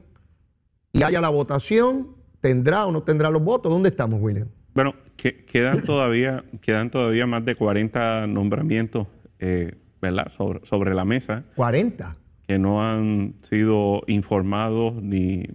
[0.92, 2.14] y haya la votación?
[2.40, 3.72] ¿Tendrá o no tendrá los votos?
[3.72, 4.46] ¿Dónde estamos, William?
[4.72, 9.08] Bueno, que- quedan todavía, quedan todavía más de 40 nombramientos
[9.40, 10.28] eh, ¿verdad?
[10.28, 12.14] Sobre, sobre la mesa 40.
[12.46, 15.46] Que no han sido informados ni,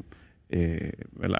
[0.49, 0.93] eh,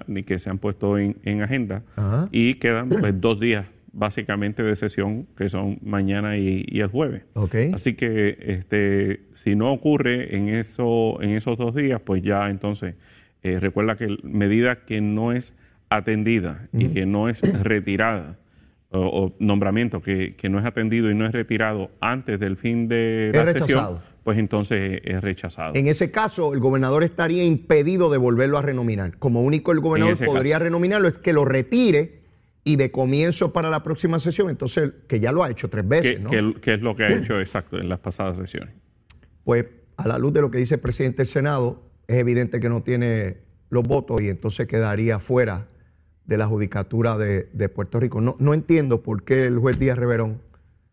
[0.08, 1.84] ni que se han puesto en, en agenda.
[1.96, 2.30] Ajá.
[2.32, 7.24] Y quedan pues, dos días básicamente de sesión, que son mañana y, y el jueves.
[7.34, 7.56] Ok.
[7.74, 12.94] Así que este, si no ocurre en, eso, en esos dos días, pues ya entonces
[13.42, 15.56] eh, recuerda que medida que no es
[15.90, 18.38] atendida y que no es retirada,
[18.92, 22.88] o, o nombramiento que, que no es atendido y no es retirado antes del fin
[22.88, 23.96] de Es la rechazado.
[23.98, 25.74] sesión, pues entonces es rechazado.
[25.76, 29.18] En ese caso, el gobernador estaría impedido de volverlo a renominar.
[29.18, 30.64] Como único el gobernador podría caso.
[30.66, 32.20] renominarlo es que lo retire
[32.64, 36.18] y de comienzo para la próxima sesión, entonces, que ya lo ha hecho tres veces,
[36.18, 36.30] que, ¿no?
[36.30, 38.76] que- que es lo que ha hecho exacto en las pasadas sesiones.
[39.44, 39.66] pues
[39.98, 42.84] a la luz de lo que dice el presidente del Senado, es evidente que no
[42.84, 43.38] tiene
[43.70, 45.68] los votos y entonces quedaría fuera
[46.26, 48.22] de la judicatura de, de Puerto Rico.
[48.22, 50.42] No, no entiendo por qué el juez Díaz Reverón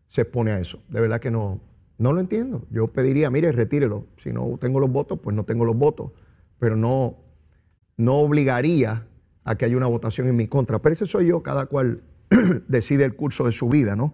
[0.07, 0.79] se expone a eso.
[0.89, 1.61] De verdad que no,
[1.97, 2.65] no lo entiendo.
[2.69, 4.05] Yo pediría, mire, retírelo.
[4.17, 6.11] Si no tengo los votos, pues no tengo los votos.
[6.59, 7.17] Pero no,
[7.97, 9.07] no obligaría
[9.43, 10.79] a que haya una votación en mi contra.
[10.79, 12.03] Pero ese soy yo, cada cual
[12.67, 14.13] decide el curso de su vida, ¿no?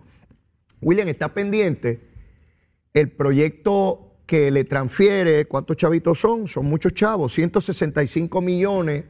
[0.81, 2.01] William está pendiente
[2.93, 6.47] el proyecto que le transfiere, ¿cuántos chavitos son?
[6.47, 9.05] Son muchos chavos, 165 millones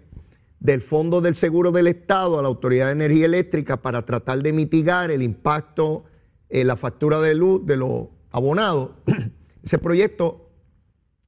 [0.59, 4.53] del Fondo del Seguro del Estado a la Autoridad de Energía Eléctrica para tratar de
[4.53, 6.05] mitigar el impacto
[6.49, 8.91] en la factura de luz de los abonados.
[9.63, 10.49] Ese proyecto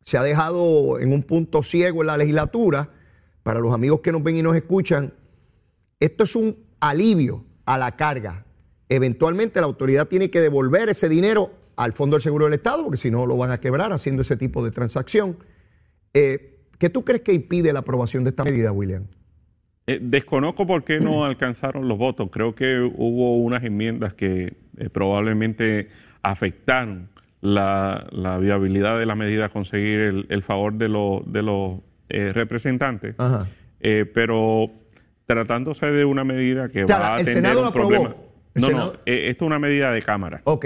[0.01, 2.89] se ha dejado en un punto ciego en la legislatura.
[3.43, 5.13] Para los amigos que nos ven y nos escuchan,
[5.99, 8.45] esto es un alivio a la carga.
[8.89, 12.97] Eventualmente la autoridad tiene que devolver ese dinero al Fondo del Seguro del Estado, porque
[12.97, 15.37] si no lo van a quebrar haciendo ese tipo de transacción.
[16.13, 19.05] Eh, ¿Qué tú crees que impide la aprobación de esta medida, William?
[19.87, 22.29] Eh, desconozco por qué no alcanzaron los votos.
[22.31, 25.89] Creo que hubo unas enmiendas que eh, probablemente
[26.31, 27.09] afectaron
[27.41, 30.85] la, viabilidad de la medida a conseguir el, favor de,
[31.25, 33.15] de los eh, representantes.
[34.13, 34.71] pero
[35.25, 38.15] tratándose de una medida que va a tener un problema.
[38.55, 40.41] No, no, eh, esto es una medida de cámara.
[40.45, 40.65] Ok.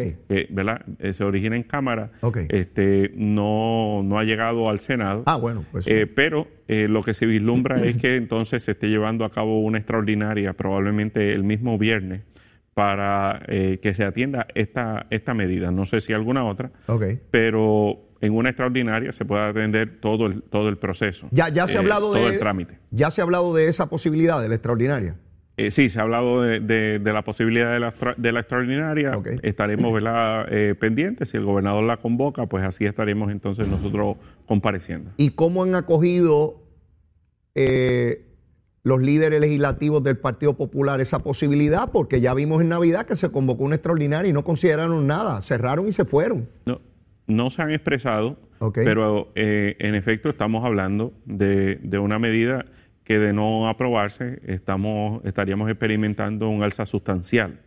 [0.49, 0.81] ¿Verdad?
[0.99, 2.11] Eh, se origina en cámara.
[2.49, 5.23] Este, no, no ha llegado al Senado.
[5.25, 5.87] Ah, bueno, pues.
[5.87, 9.79] Eh, pero lo que se vislumbra es que entonces se esté llevando a cabo una
[9.79, 12.21] extraordinaria, probablemente el mismo viernes,
[12.79, 15.69] para que se atienda esta, esta medida.
[15.69, 16.71] No sé si alguna otra.
[17.29, 21.27] Pero en una extraordinaria se pueda atender todo el, todo el proceso.
[21.31, 22.33] Ya, ya se ha hablado todo de.
[22.33, 22.79] el trámite.
[22.91, 25.15] Ya se ha hablado de esa posibilidad, de la extraordinaria.
[25.57, 29.19] Eh, sí, se ha hablado de, la posibilidad de la, de la extraordinaria.
[29.41, 30.01] Estaremos
[30.49, 31.29] eh, pendientes.
[31.29, 34.15] Si el gobernador la convoca, pues así estaremos entonces nosotros
[34.45, 35.11] compareciendo.
[35.17, 36.63] ¿Y cómo han acogido
[37.55, 38.28] eh,
[38.83, 41.91] los líderes legislativos del Partido Popular esa posibilidad?
[41.91, 45.41] Porque ya vimos en Navidad que se convocó una extraordinaria y no consideraron nada.
[45.41, 46.49] Cerraron y se fueron.
[46.65, 46.81] No,
[47.27, 48.37] no se han expresado,
[48.73, 52.65] pero en efecto estamos hablando de, de una medida
[53.09, 57.59] que de no aprobarse estamos, estaríamos experimentando un alza sustancial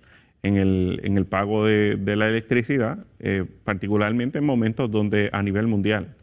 [0.45, 5.67] en el, en el pago de, la electricidad, eh, particularmente en momentos donde a nivel
[5.67, 6.15] mundial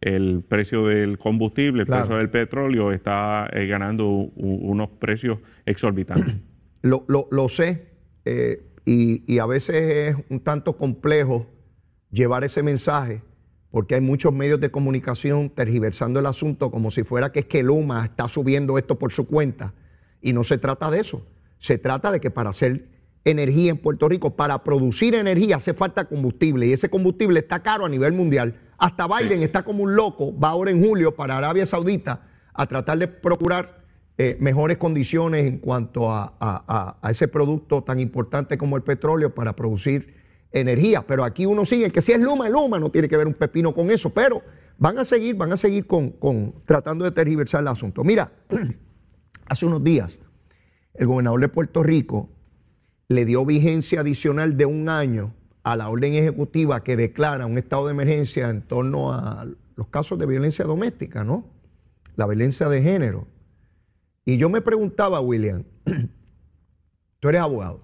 [0.00, 6.36] el precio del combustible, el precio del petróleo está eh, ganando unos precios exorbitantes.
[6.82, 7.86] Lo, lo, sé
[8.24, 11.46] eh, y, y a veces es un tanto complejo
[12.10, 13.20] llevar ese mensaje
[13.70, 17.62] porque hay muchos medios de comunicación tergiversando el asunto como si fuera que es que
[17.62, 19.74] Luma está subiendo esto por su cuenta.
[20.20, 21.26] Y no se trata de eso.
[21.58, 22.86] Se trata de que para hacer
[23.30, 27.84] energía en Puerto Rico, para producir energía hace falta combustible y ese combustible está caro
[27.84, 28.54] a nivel mundial.
[28.78, 32.22] Hasta Biden está como un loco, va ahora en julio para Arabia Saudita
[32.54, 33.84] a tratar de procurar
[34.16, 39.54] eh, mejores condiciones en cuanto a, a ese producto tan importante como el petróleo para
[39.54, 40.18] producir
[40.52, 41.04] energía.
[41.06, 43.34] Pero aquí uno sigue, que si es Luma, es Luma, no tiene que ver un
[43.34, 44.42] pepino con eso, pero
[44.78, 48.04] van a seguir, van a seguir con, tratando de tergiversar el asunto.
[48.04, 48.32] Mira,
[49.46, 50.18] hace unos días
[50.94, 52.30] el gobernador de Puerto Rico
[53.08, 57.86] le dio vigencia adicional de un año a la orden ejecutiva que declara un estado
[57.86, 61.44] de emergencia en torno a los casos de violencia doméstica, ¿no?
[62.16, 63.26] La violencia de género.
[64.24, 65.64] Y yo me preguntaba, William,
[67.20, 67.80] tú eres abogado,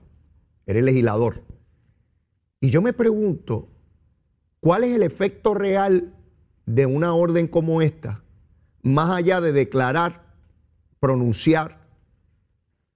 [0.67, 1.43] eres legislador,
[2.61, 3.69] y yo me pregunto,
[4.61, 6.15] ¿cuál es el efecto real
[6.65, 8.23] de una orden como esta,
[8.83, 10.25] más allá de declarar,
[10.99, 11.87] pronunciar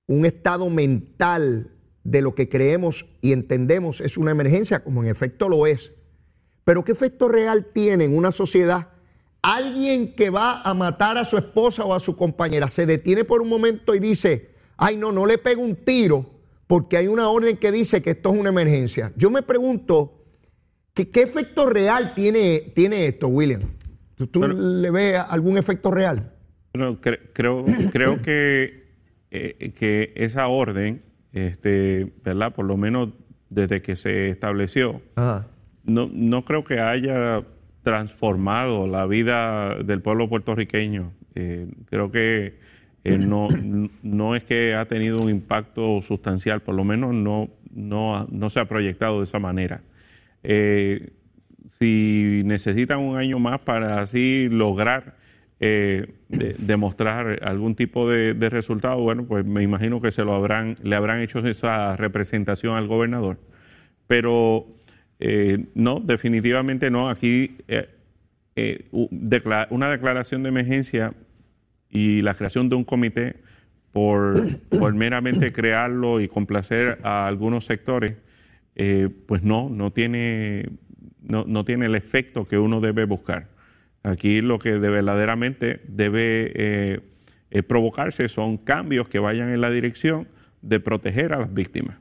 [0.07, 1.71] un estado mental
[2.11, 5.93] de lo que creemos y entendemos es una emergencia, como en efecto lo es?
[6.65, 8.89] Pero ¿qué efecto real tiene en una sociedad?
[9.43, 13.41] Alguien que va a matar a su esposa o a su compañera se detiene por
[13.43, 16.27] un momento y dice, ay no, no le pego un tiro
[16.67, 19.13] porque hay una orden que dice que esto es una emergencia.
[19.17, 20.25] Yo me pregunto,
[20.95, 23.63] ¿qué, qué efecto real tiene, tiene esto, William?
[24.31, 26.33] ¿Tú, le ves algún efecto real?
[26.75, 28.89] Bueno, creo, creo que,
[29.31, 32.55] eh, que esa orden, este, ¿verdad?
[32.55, 33.11] Por lo menos
[33.51, 35.01] desde que se estableció,
[35.85, 37.43] No, no creo que haya
[37.83, 41.13] transformado la vida del pueblo puertorriqueño.
[41.35, 42.59] Eh, creo que
[43.05, 43.49] eh, no,
[44.03, 48.67] no es que ha tenido un impacto sustancial, por lo menos no, no, se ha
[48.67, 49.81] proyectado de esa manera.
[50.43, 51.13] Eh,
[51.69, 55.17] si necesitan un año más para así lograr
[55.61, 60.97] eh, demostrar algún tipo de, resultado, bueno, pues me imagino que se lo habrán, le
[60.97, 63.39] habrán hecho esa representación al gobernador.
[64.07, 64.67] Pero
[65.75, 67.11] no, definitivamente no.
[67.11, 67.57] Aquí
[68.91, 71.13] una declaración de emergencia
[71.91, 73.37] y la creación de un comité
[73.93, 78.15] por, por meramente crearlo y complacer a algunos sectores,
[78.77, 80.69] eh, pues no, no tiene,
[81.23, 83.49] no, no, tiene el efecto que uno debe buscar.
[84.03, 87.01] Aquí lo que verdaderamente debe eh,
[87.51, 90.29] eh, provocarse son cambios que vayan en la dirección
[90.63, 91.99] de proteger a las víctimas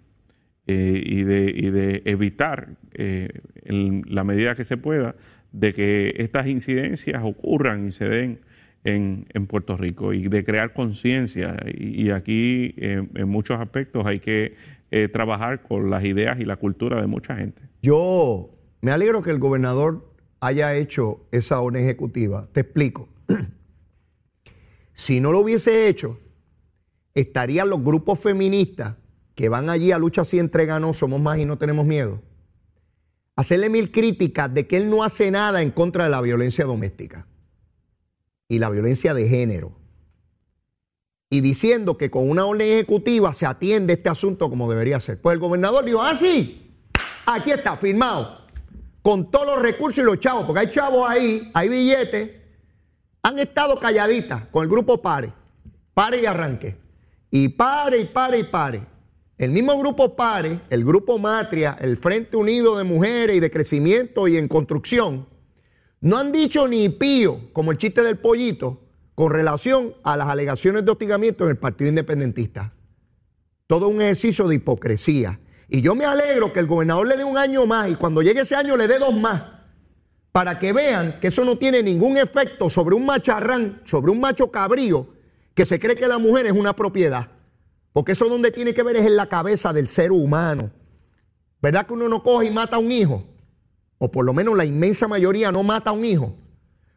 [0.66, 5.16] y, de, y, de, evitar, en la medida que se pueda,
[5.54, 8.40] de que estas incidencias ocurran y se den
[8.84, 11.56] en, Puerto Rico y de crear conciencia.
[11.74, 14.56] Y, aquí en muchos aspectos hay que
[14.90, 17.62] eh, trabajar con las ideas y la cultura de mucha gente.
[17.82, 20.07] Yo me alegro que el gobernador
[20.40, 22.48] haya hecho esa orden ejecutiva.
[22.52, 23.08] Te explico.
[24.94, 26.20] si no lo hubiese hecho,
[27.14, 28.96] estarían los grupos feministas
[29.36, 32.22] que van allí a lucha así entre ganos, somos más y no tenemos miedo,
[33.36, 37.28] hacerle mil críticas de que él no hace nada en contra de la violencia doméstica.
[38.50, 39.74] y la violencia de género.
[41.30, 45.20] Y diciendo que con una orden ejecutiva se atiende este asunto como debería ser.
[45.20, 46.72] Pues el gobernador dijo, ah, sí,
[47.26, 48.47] aquí está, firmado,
[49.08, 52.30] con todos los recursos y los chavos, porque hay chavos ahí, hay billetes,
[53.24, 55.32] han estado calladitas con el grupo Pare,
[55.94, 56.76] Pare y Arranque.
[57.32, 58.82] Y pare y pare y pare.
[59.38, 64.28] El mismo grupo Pare, el grupo Matria, el Frente Unido de Mujeres y de Crecimiento
[64.28, 65.26] y en Construcción,
[66.02, 68.82] no han dicho ni pío, como el chiste del pollito,
[69.16, 72.74] con relación a las alegaciones de hostigamiento en el Partido Independentista.
[73.68, 75.40] Todo un ejercicio de hipocresía.
[75.70, 78.42] Y yo me alegro que el gobernador le dé un año más y cuando llegue
[78.42, 79.44] ese año le dé dos más,
[80.32, 84.50] para que vean que eso no tiene ningún efecto sobre un macharrán, sobre un macho
[84.50, 85.08] cabrío,
[85.54, 87.28] que se cree que la mujer es una propiedad.
[87.92, 90.70] Porque eso donde tiene que ver es en la cabeza del ser humano.
[91.62, 93.24] ¿Verdad que uno no coge y mata a un hijo?
[93.98, 96.36] O por lo menos la inmensa mayoría no mata a un hijo.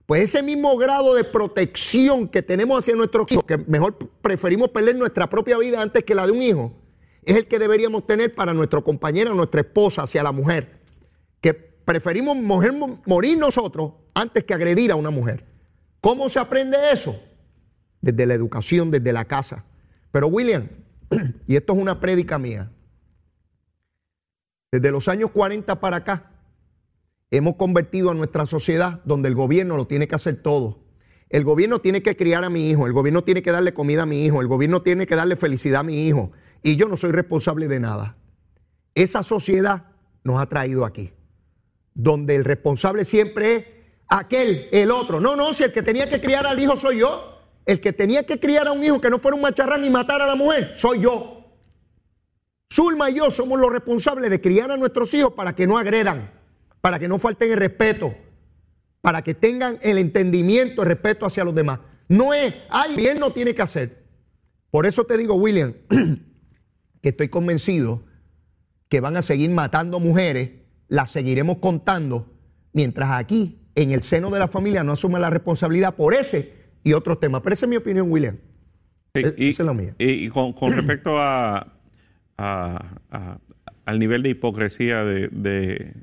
[0.05, 4.97] Pues ese mismo grado de protección que tenemos hacia nuestros hijos, que mejor preferimos perder
[4.97, 6.73] nuestra propia vida antes que la de un hijo,
[7.23, 10.81] es el que deberíamos tener para nuestro compañero, nuestra esposa, hacia la mujer.
[11.41, 15.45] Que preferimos morir nosotros antes que agredir a una mujer.
[16.01, 17.21] ¿Cómo se aprende eso?
[18.01, 19.65] Desde la educación, desde la casa.
[20.13, 20.69] Pero William,
[21.47, 22.71] y esto es una prédica mía,
[24.73, 26.31] desde los años 40 para acá,
[27.31, 30.79] hemos convertido a nuestra sociedad donde el gobierno lo tiene que hacer todo.
[31.29, 34.07] El gobierno tiene que criar a mi hijo, el gobierno tiene que darle comida a
[34.07, 36.33] mi hijo, el gobierno tiene que darle felicidad a mi hijo,
[36.63, 38.17] y yo no soy responsable de nada.
[38.95, 39.85] Esa sociedad
[40.25, 41.13] nos ha traído aquí,
[41.95, 43.65] donde el responsable siempre es
[44.09, 45.21] aquel, el otro.
[45.21, 48.25] No, no, si el que tenía que criar al hijo soy yo, el que tenía
[48.25, 50.75] que criar a un hijo que no fuera un macharrán y matar a la mujer,
[50.77, 51.37] soy yo.
[52.73, 56.31] Zulma y yo somos los responsables de criar a nuestros hijos para que no agredan,
[56.81, 58.15] para que no falten el respeto,
[59.01, 61.81] para que tengan el entendimiento, el respeto hacia los demás.
[62.09, 64.05] No es, ay, bien no tiene que hacer.
[64.71, 65.75] Por eso te digo, William,
[67.03, 68.03] que estoy convencido
[68.89, 70.51] que van a seguir matando mujeres,
[70.89, 72.33] las seguiremos contando,
[72.73, 76.93] mientras aquí, en el seno de la familia, no asume la responsabilidad por ese y
[76.93, 77.41] otros temas.
[77.43, 78.37] Pero esa es mi opinión, William.
[79.15, 79.95] y, esa es la mía.
[79.99, 81.73] Y, con, respecto a,
[82.37, 85.95] al nivel de hipocresía de,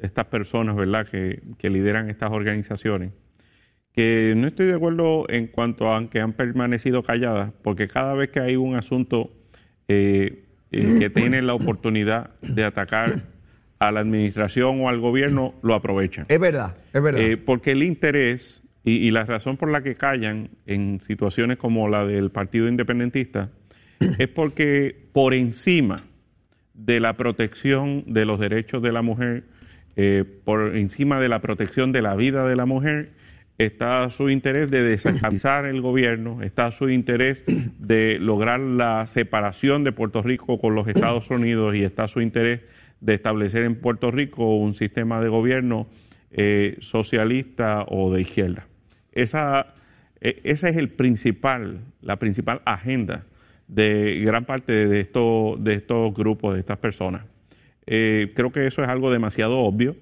[0.00, 3.12] estas personas, ¿verdad?, que, lideran estas organizaciones,
[3.92, 8.30] que no estoy de acuerdo en cuanto a que han permanecido calladas, porque cada vez
[8.30, 9.32] que hay un asunto
[9.92, 13.24] eh, que tienen la oportunidad de atacar
[13.80, 16.26] a la administración o al gobierno, lo aprovechan.
[16.28, 17.20] Es verdad, es verdad.
[17.20, 22.06] Eh, porque el interés y, la razón por la que callan en situaciones como la
[22.06, 23.50] del Partido Independentista
[24.18, 25.96] es porque por encima
[26.74, 29.42] de la protección de los derechos de la mujer,
[29.96, 33.10] eh, por encima de la protección de la vida de la mujer,
[33.64, 39.92] está su interés de desestabilizar el gobierno, está su interés de lograr la separación de
[39.92, 42.62] Puerto Rico con los Estados Unidos y está su interés
[43.00, 45.88] de establecer en Puerto Rico un sistema de gobierno
[46.30, 48.66] eh, socialista o de izquierda.
[49.12, 49.74] Esa,
[50.22, 53.26] e, esa es el principal, la principal agenda
[53.68, 57.26] de gran parte de, esto, de estos grupos, de estas personas.
[57.86, 59.96] Eh, creo que eso es algo demasiado obvio.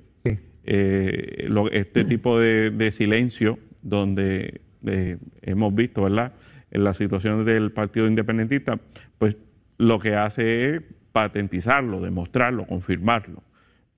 [0.70, 6.32] Eh, este tipo de, silencio donde eh, hemos visto, ¿verdad?
[6.70, 8.78] En la situación del Partido Independentista,
[9.16, 9.36] pues
[9.78, 13.42] lo que hace es patentizarlo, demostrarlo, confirmarlo.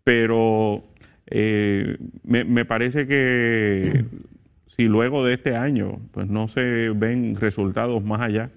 [0.05, 0.85] Pero
[2.25, 4.05] me, me, parece que
[4.67, 8.51] si luego de este año pues no se ven resultados más allá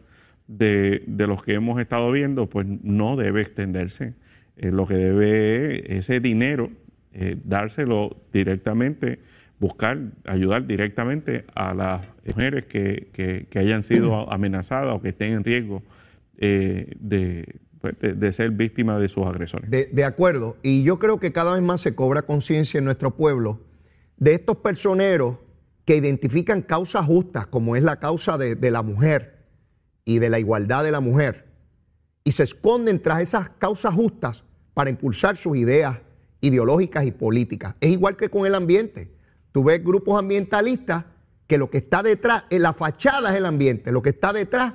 [0.47, 4.14] de, los que hemos estado viendo, pues no debe extenderse.
[4.55, 6.70] Eh, lo que debe ese dinero
[7.14, 9.20] eh, dárselo directamente,
[9.59, 15.84] buscar, ayudar directamente a las mujeres que, hayan sido amenazadas o que estén en riesgo
[16.38, 16.95] eh,
[17.80, 19.70] pues, de, de, ser víctimas de sus agresores.
[19.70, 23.11] De, de acuerdo, y yo creo que cada vez más se cobra conciencia en nuestro
[23.11, 23.59] pueblo
[24.18, 25.38] de estos personeros
[25.86, 29.45] que identifican causas justas, como es la causa de, la mujer
[30.05, 31.45] y de la igualdad de la mujer,
[32.24, 34.43] y se esconden tras esas causas justas
[34.74, 35.97] para impulsar sus ideas
[36.44, 37.76] ideológicas y políticas.
[37.82, 39.12] Es igual que con el ambiente.
[39.52, 41.06] Tú ves grupos ambientalistas
[41.48, 44.74] que lo que está detrás, en la fachada es el ambiente, lo que está detrás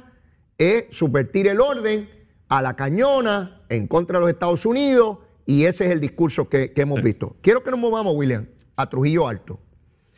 [0.57, 2.09] es subvertir el orden
[2.49, 6.73] a la cañona en contra de los Estados Unidos y ese es el discurso que,
[6.73, 7.37] que hemos visto.
[7.43, 8.47] Quiero que nos movamos, William,
[8.77, 9.61] a Trujillo Alto.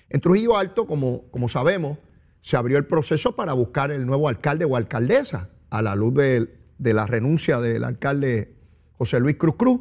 [0.09, 1.99] En Trujillo Alto, como, como sabemos,
[2.43, 6.49] se abrió el proceso para buscar el nuevo alcalde o alcaldesa a la luz de,
[6.79, 8.55] la renuncia del alcalde
[8.99, 9.81] José Luis Cruz Cruz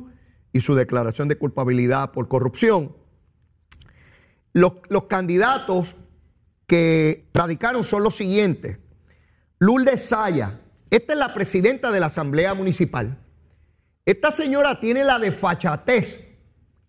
[0.54, 2.96] y su declaración de culpabilidad por corrupción.
[4.54, 4.74] Los,
[5.08, 5.96] candidatos
[6.68, 8.78] que radicaron son los siguientes.
[9.60, 13.18] Lourdes Saya, esta es la presidenta de la Asamblea Municipal.
[14.06, 16.26] Esta señora tiene la desfachatez.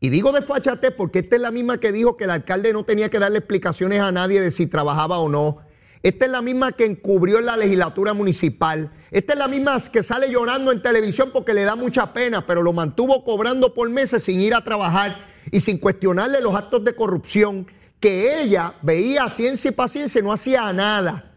[0.00, 3.11] Y digo desfachatez porque esta es la misma que dijo que el alcalde no tenía
[3.11, 5.58] que darle explicaciones a nadie de si trabajaba o no.
[6.03, 8.90] Esta es la misma que encubrió en la legislatura municipal.
[9.11, 12.62] Esta es la misma que sale llorando en televisión porque le da mucha pena, pero
[12.62, 15.16] lo mantuvo cobrando por meses sin ir a trabajar
[15.51, 17.66] y sin cuestionarle los actos de corrupción
[17.98, 21.34] que ella veía ciencia y paciencia y no hacía nada.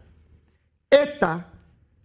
[0.88, 1.52] Esta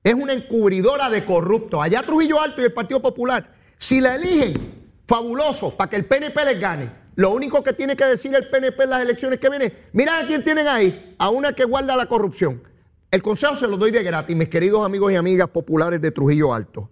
[0.04, 1.82] es una encubridora de corruptos.
[1.82, 6.44] Allá Trujillo Alto y el Partido Popular, si la eligen, fabuloso, para que el PNP
[6.44, 6.92] les gane.
[7.20, 10.26] Lo único que tiene que decir el PNP en las elecciones que vienen, mira a
[10.26, 12.64] quién tienen ahí, a una que guarda la corrupción.
[13.12, 16.54] El consejo se lo doy de gratis, mis queridos amigos y amigas populares de Trujillo
[16.54, 16.92] Alto.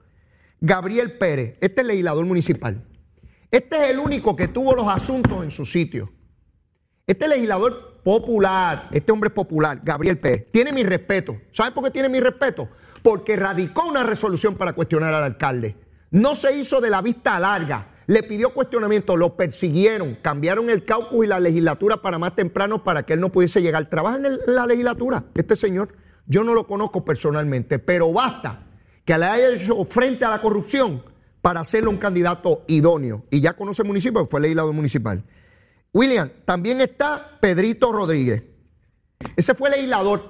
[0.60, 2.84] Gabriel Pérez, este es legislador municipal.
[3.50, 6.12] Este es el único que tuvo los asuntos en su sitio.
[7.06, 11.38] Este legislador popular, este hombre popular, Gabriel Pérez, tiene mi respeto.
[11.54, 12.68] ¿Sabe por qué tiene mi respeto?
[13.02, 15.78] Porque radicó una resolución para cuestionar al alcalde.
[16.12, 17.94] No se hizo de la vista larga.
[18.08, 23.04] Le pidió cuestionamiento, lo persiguieron, cambiaron el caucus y la legislatura para más temprano para
[23.04, 23.90] que él no pudiese llegar.
[23.90, 25.90] Trabaja en la legislatura, este señor.
[26.26, 28.64] Yo no lo conozco personalmente, pero basta
[29.04, 31.04] que le haya hecho frente a la corrupción
[31.42, 33.26] para hacerlo un candidato idóneo.
[33.30, 35.24] Y ya conoce el municipio, fue legislador municipal.
[35.94, 38.44] William, también está Pedrito Rodríguez.
[39.36, 40.22] Ese fue legislador,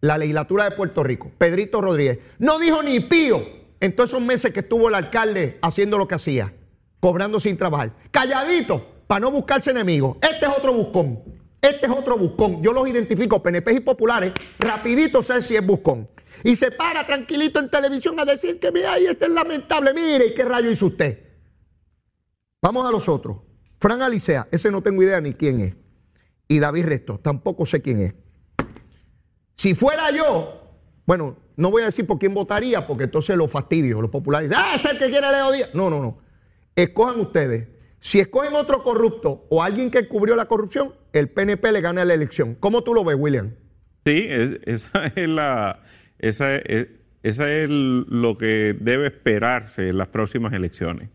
[0.00, 2.18] la legislatura de Puerto Rico, Pedrito Rodríguez.
[2.38, 3.42] No dijo ni pío
[3.80, 6.52] en todos esos meses que estuvo el alcalde haciendo lo que hacía,
[7.00, 7.92] cobrando sin trabajar.
[8.10, 10.16] Calladito, para no buscarse enemigos.
[10.20, 11.20] Este es otro buscón.
[11.60, 12.62] Este es otro buscón.
[12.62, 16.08] Yo los identifico, PNP y populares, rapidito sé si es buscón.
[16.44, 19.92] Y se para tranquilito en televisión a decir que mira, este es lamentable.
[19.92, 21.18] Mire, ¿y qué rayo hizo usted?
[22.62, 23.38] Vamos a los otros.
[23.80, 25.74] Fran Alicea, ese no tengo idea ni quién es.
[26.48, 28.14] Y David Resto, tampoco sé quién es.
[29.56, 30.62] Si fuera yo,
[31.06, 34.50] bueno, no voy a decir por quién votaría, porque entonces lo fastidio, los populares.
[34.54, 35.66] ¡Ah, es el que quiere Leo!
[35.74, 36.18] No, no, no.
[36.78, 37.66] Escojan ustedes.
[37.98, 42.14] Si escogen otro corrupto o alguien que cubrió la corrupción, el PNP le gana la
[42.14, 42.54] elección.
[42.54, 43.50] ¿Cómo tú lo ves, William?
[44.06, 45.82] Sí, esa es la.
[46.20, 46.86] Esa es,
[47.24, 51.08] esa es lo que debe esperarse en las próximas elecciones.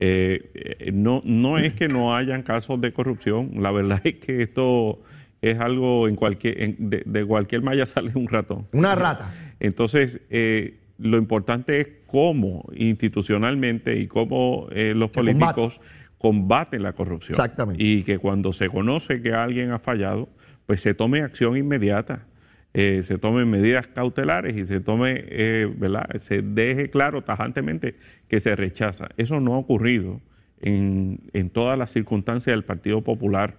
[0.00, 4.42] Eh, eh, no, no es que no hayan casos de corrupción, la verdad es que
[4.42, 5.00] esto
[5.42, 8.66] es algo en cualquier, de, cualquier malla sale un ratón.
[8.72, 9.30] Una rata.
[9.60, 15.80] Entonces, eh, lo importante es cómo institucionalmente y cómo los políticos
[16.22, 17.32] combaten la corrupción.
[17.32, 17.82] Exactamente.
[17.82, 20.28] Y que cuando se conoce que alguien ha fallado,
[20.66, 22.26] pues se tome acción inmediata.
[22.74, 26.08] Eh, se tomen medidas cautelares y se tome, eh, ¿verdad?
[26.20, 27.96] Se deje claro tajantemente
[28.28, 29.08] que se rechaza.
[29.16, 30.20] Eso no ha ocurrido
[30.60, 33.56] en, en, todas las circunstancias del Partido Popular.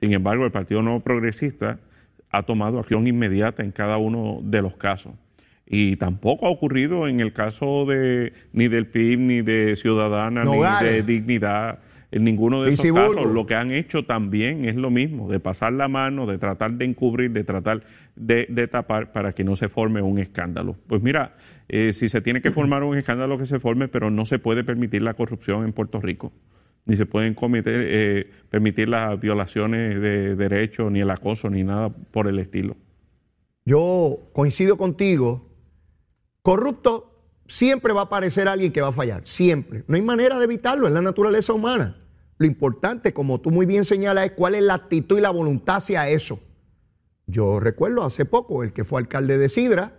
[0.00, 1.80] Sin embargo, el Partido Nuevo Progresista
[2.30, 5.12] ha tomado acción inmediata en cada uno de los casos.
[5.66, 10.58] Y tampoco ha ocurrido en el caso de ni del PIB, ni de Ciudadana, ni
[10.84, 11.78] de Dignidad
[12.14, 15.72] en ninguno de esos casos lo que han hecho también es lo mismo, de pasar
[15.72, 17.82] la mano, de tratar de encubrir, de tratar
[18.14, 20.76] de, tapar para que no se forme un escándalo.
[20.86, 21.34] Pues mira,
[21.68, 24.62] eh, si se tiene que formar un escándalo que se forme, pero no se puede
[24.62, 26.32] permitir la corrupción en Puerto Rico,
[26.86, 31.88] ni se pueden cometer, eh, permitir las violaciones de derechos, ni el acoso, ni nada
[31.88, 32.76] por el estilo.
[33.64, 35.50] Yo coincido contigo.
[36.44, 37.10] Corrupto
[37.46, 39.82] siempre va a aparecer alguien que va a fallar, siempre.
[39.88, 41.96] No hay manera de evitarlo, es la naturaleza humana.
[42.36, 45.76] Lo importante, como tú muy bien señalas, es cuál es la actitud y la voluntad
[45.76, 46.38] hacia eso.
[47.26, 49.96] Yo recuerdo hace poco, el que fue alcalde de Sidra,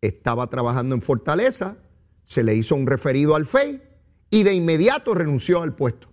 [0.00, 1.76] estaba trabajando en Fortaleza,
[2.24, 3.80] se le hizo un referido al FEI
[4.28, 6.08] y de inmediato renunció al puesto.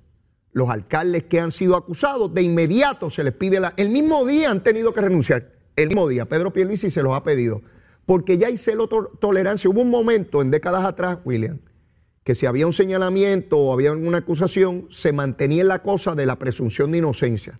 [0.52, 3.74] Los alcaldes que han sido acusados, de inmediato se les pide la...
[3.76, 6.26] El mismo día han tenido que renunciar, el mismo día.
[6.26, 7.64] Pedro Pierluisi se los ha pedido.
[8.08, 9.70] Porque ya hay celo tolerancia.
[9.70, 11.60] Hubo un momento en décadas atrás, William,
[12.24, 16.26] que si había un señalamiento o había una acusación, se mantenía en la cosa de
[16.26, 17.60] la presunción de inocencia.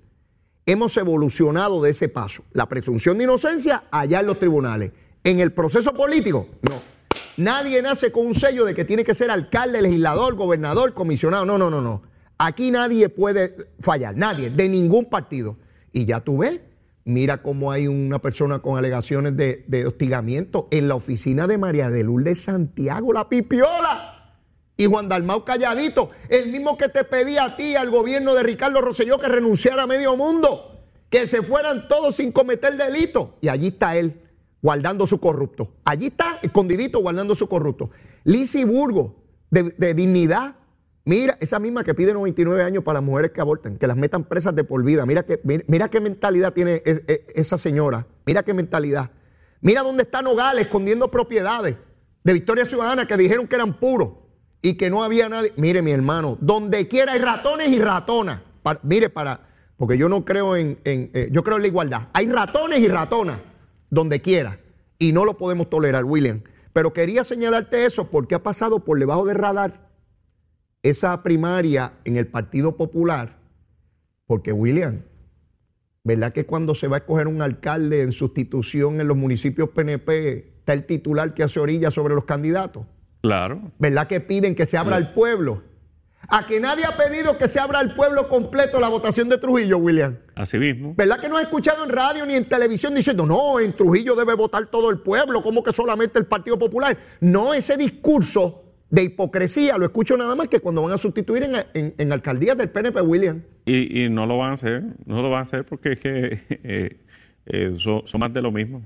[0.66, 2.44] Hemos evolucionado de ese paso.
[2.54, 4.94] La presunción de inocencia allá en los tribunales.
[5.22, 6.82] En el proceso político, no.
[7.36, 11.46] Nadie nace con un sello de que tiene que ser alcalde, legislador, gobernador, comisionado.
[11.46, 12.04] No, no, no, no.
[12.38, 15.58] Aquí nadie puede fallar, nadie, de ningún partido.
[15.92, 16.62] Y ya tú ves,
[17.08, 22.04] mira cómo hay una persona con alegaciones de, hostigamiento en la oficina de María de
[22.04, 24.36] Lourdes Santiago, la pipiola.
[24.76, 28.82] Y Juan Dalmau calladito, el mismo que te pedía a ti, al gobierno de Ricardo
[28.82, 33.38] Rosselló, que renunciara a medio mundo, que se fueran todos sin cometer delito.
[33.42, 34.22] Y allí está él,
[34.62, 35.72] guardando su corrupto.
[35.86, 37.90] Allí está, escondidito, guardando su corrupto.
[38.24, 39.16] Lisi Burgo,
[39.50, 40.56] de, dignidad.
[41.08, 44.26] Mira, esa misma que pide 99 años para las mujeres que abortan, que las metan
[44.26, 45.06] presas de por vida.
[45.06, 46.84] Mira, que, mira, qué mentalidad tiene
[47.34, 49.10] esa señora Mira qué mentalidad.
[49.62, 51.78] Mira dónde está Nogales escondiendo propiedades
[52.26, 54.10] de Victoria Ciudadana que dijeron que eran puros
[54.62, 55.54] y que no había nadie.
[55.56, 58.42] Mire, mi hermano, donde quiera hay ratones y ratonas.
[58.84, 59.48] mire, para,
[59.78, 62.02] porque yo no creo en, eh, yo creo en la igualdad.
[62.12, 63.40] Hay ratones y ratonas
[63.90, 64.60] donde quiera
[65.00, 66.42] y no lo podemos tolerar, William.
[66.74, 69.87] Pero quería señalarte eso porque ha pasado por debajo del radar
[70.84, 73.38] esa primaria en el Partido Popular,
[74.26, 75.02] porque William,
[76.04, 80.56] ¿verdad que cuando se va a escoger un alcalde en sustitución en los municipios PNP,
[80.60, 82.86] está el titular que hace orilla sobre los candidatos?
[83.22, 83.72] Claro.
[83.80, 85.64] ¿Verdad que piden que se abra al pueblo?
[86.30, 89.78] A que nadie ha pedido que se abra al pueblo completo la votación de Trujillo,
[89.78, 90.18] William.
[90.36, 90.94] Así mismo.
[90.96, 94.34] ¿Verdad que no has escuchado en radio ni en televisión diciendo, no, en Trujillo debe
[94.34, 96.98] votar todo el pueblo, como que solamente el Partido Popular?
[97.22, 101.94] No, ese discurso de hipocresía lo escucho nada más que cuando van a sustituir en,
[101.98, 103.42] en, alcaldías del PNP, William.
[103.66, 107.00] Y, no lo van a hacer, no lo van a hacer porque es que eh,
[107.46, 108.84] eh, son, más de lo mismo.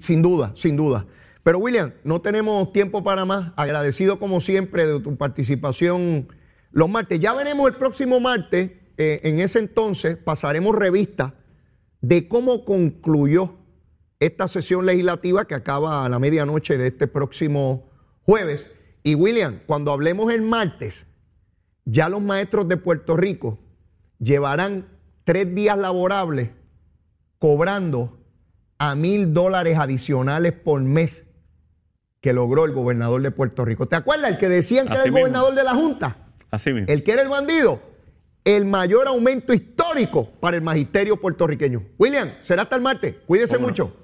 [0.00, 1.06] sin duda, sin duda.
[1.42, 3.52] Pero William, no tenemos tiempo para más.
[3.56, 6.28] Agradecido como siempre de tu participación
[6.70, 7.20] los martes.
[7.20, 8.70] Ya veremos el próximo martes.
[8.98, 11.34] Eh, en ese entonces pasaremos revista
[12.00, 13.54] de cómo concluyó
[14.20, 17.90] esta sesión legislativa que acaba a la medianoche de este próximo
[18.22, 18.70] jueves.
[19.02, 21.04] Y William, cuando hablemos el martes,
[21.84, 23.58] ya los maestros de Puerto Rico
[24.18, 24.86] llevarán
[25.24, 26.50] tres días laborables
[27.38, 28.18] cobrando
[28.78, 31.24] a mil dólares adicionales por mes
[32.20, 33.86] que logró el gobernador de Puerto Rico.
[33.86, 36.16] ¿Te acuerdas el que decían que era el gobernador de la Junta?
[36.50, 36.86] Así mismo.
[36.88, 37.82] El que era el bandido.
[38.44, 41.82] El mayor aumento histórico para el magisterio puertorriqueño.
[41.98, 43.16] William, será hasta el martes.
[43.26, 43.94] Cuídese mucho.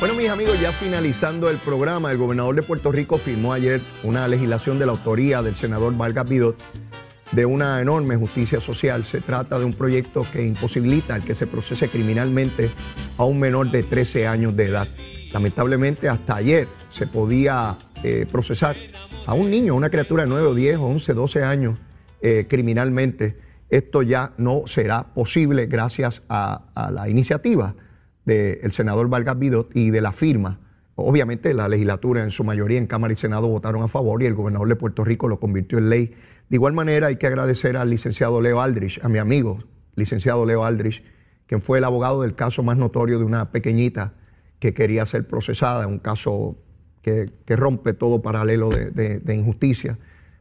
[0.00, 4.28] Bueno, mis amigos, ya finalizando el programa, el gobernador de Puerto Rico firmó ayer una
[4.28, 6.56] legislación de la autoría del senador Vargas Vidot
[7.32, 9.04] de una enorme justicia social.
[9.04, 12.70] Se trata de un proyecto que imposibilita el que se procese criminalmente
[13.16, 14.86] a un menor de 13 años de edad.
[15.32, 18.76] Lamentablemente, hasta ayer se podía eh, procesar
[19.26, 21.76] a un niño, a una criatura de 9 o 10 o 11, 12 años
[22.22, 23.36] eh, criminalmente.
[23.68, 27.74] Esto ya no será posible gracias a la iniciativa
[28.28, 30.60] del senador Vargas Vidot y de la firma.
[30.96, 34.34] Obviamente la legislatura en su mayoría en Cámara y Senado votaron a favor y el
[34.34, 36.14] gobernador de Puerto Rico lo convirtió en ley.
[36.50, 39.60] De igual manera hay que agradecer al licenciado Leo Aldrich, a mi amigo,
[39.94, 41.02] licenciado Leo Aldrich,
[41.46, 44.12] quien fue el abogado del caso más notorio de una pequeñita
[44.58, 46.58] que quería ser procesada, un caso
[47.00, 49.96] que, rompe todo paralelo de, injusticia.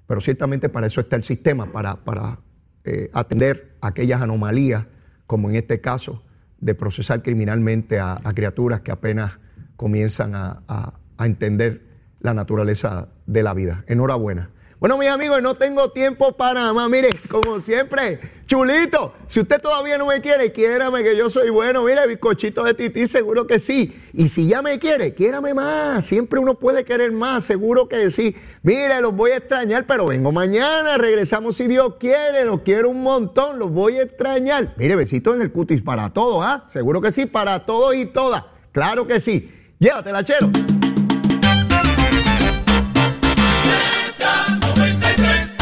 [0.07, 2.39] Pero ciertamente para eso está el sistema, para, para
[2.83, 4.85] eh, atender aquellas anomalías,
[5.25, 6.23] como en este caso,
[6.59, 9.33] de procesar criminalmente a, criaturas que apenas
[9.75, 11.81] comienzan a, entender
[12.19, 13.83] la naturaleza de la vida.
[13.87, 14.49] Enhorabuena.
[14.79, 16.87] Bueno, mis amigos, no tengo tiempo para más.
[16.87, 21.81] Mire, como siempre, chulito, si usted todavía no me quiere, quiérame que yo soy bueno.
[21.81, 23.99] Mire, bizcochito de tití, seguro que sí.
[24.13, 26.05] Y si ya me quiere, quiérame más.
[26.05, 28.35] Siempre uno puede querer más, seguro que sí.
[28.61, 30.99] Mire, los voy a extrañar, pero vengo mañana.
[30.99, 32.45] Regresamos si Dios quiere.
[32.45, 34.75] Los quiero un montón, los voy a extrañar.
[34.77, 36.65] Mire, besitos en el cutis para todos, ¿ah?
[36.69, 38.43] Seguro que sí, para todos y todas.
[38.73, 39.51] Claro que sí.
[39.79, 40.51] Llévatela, chero.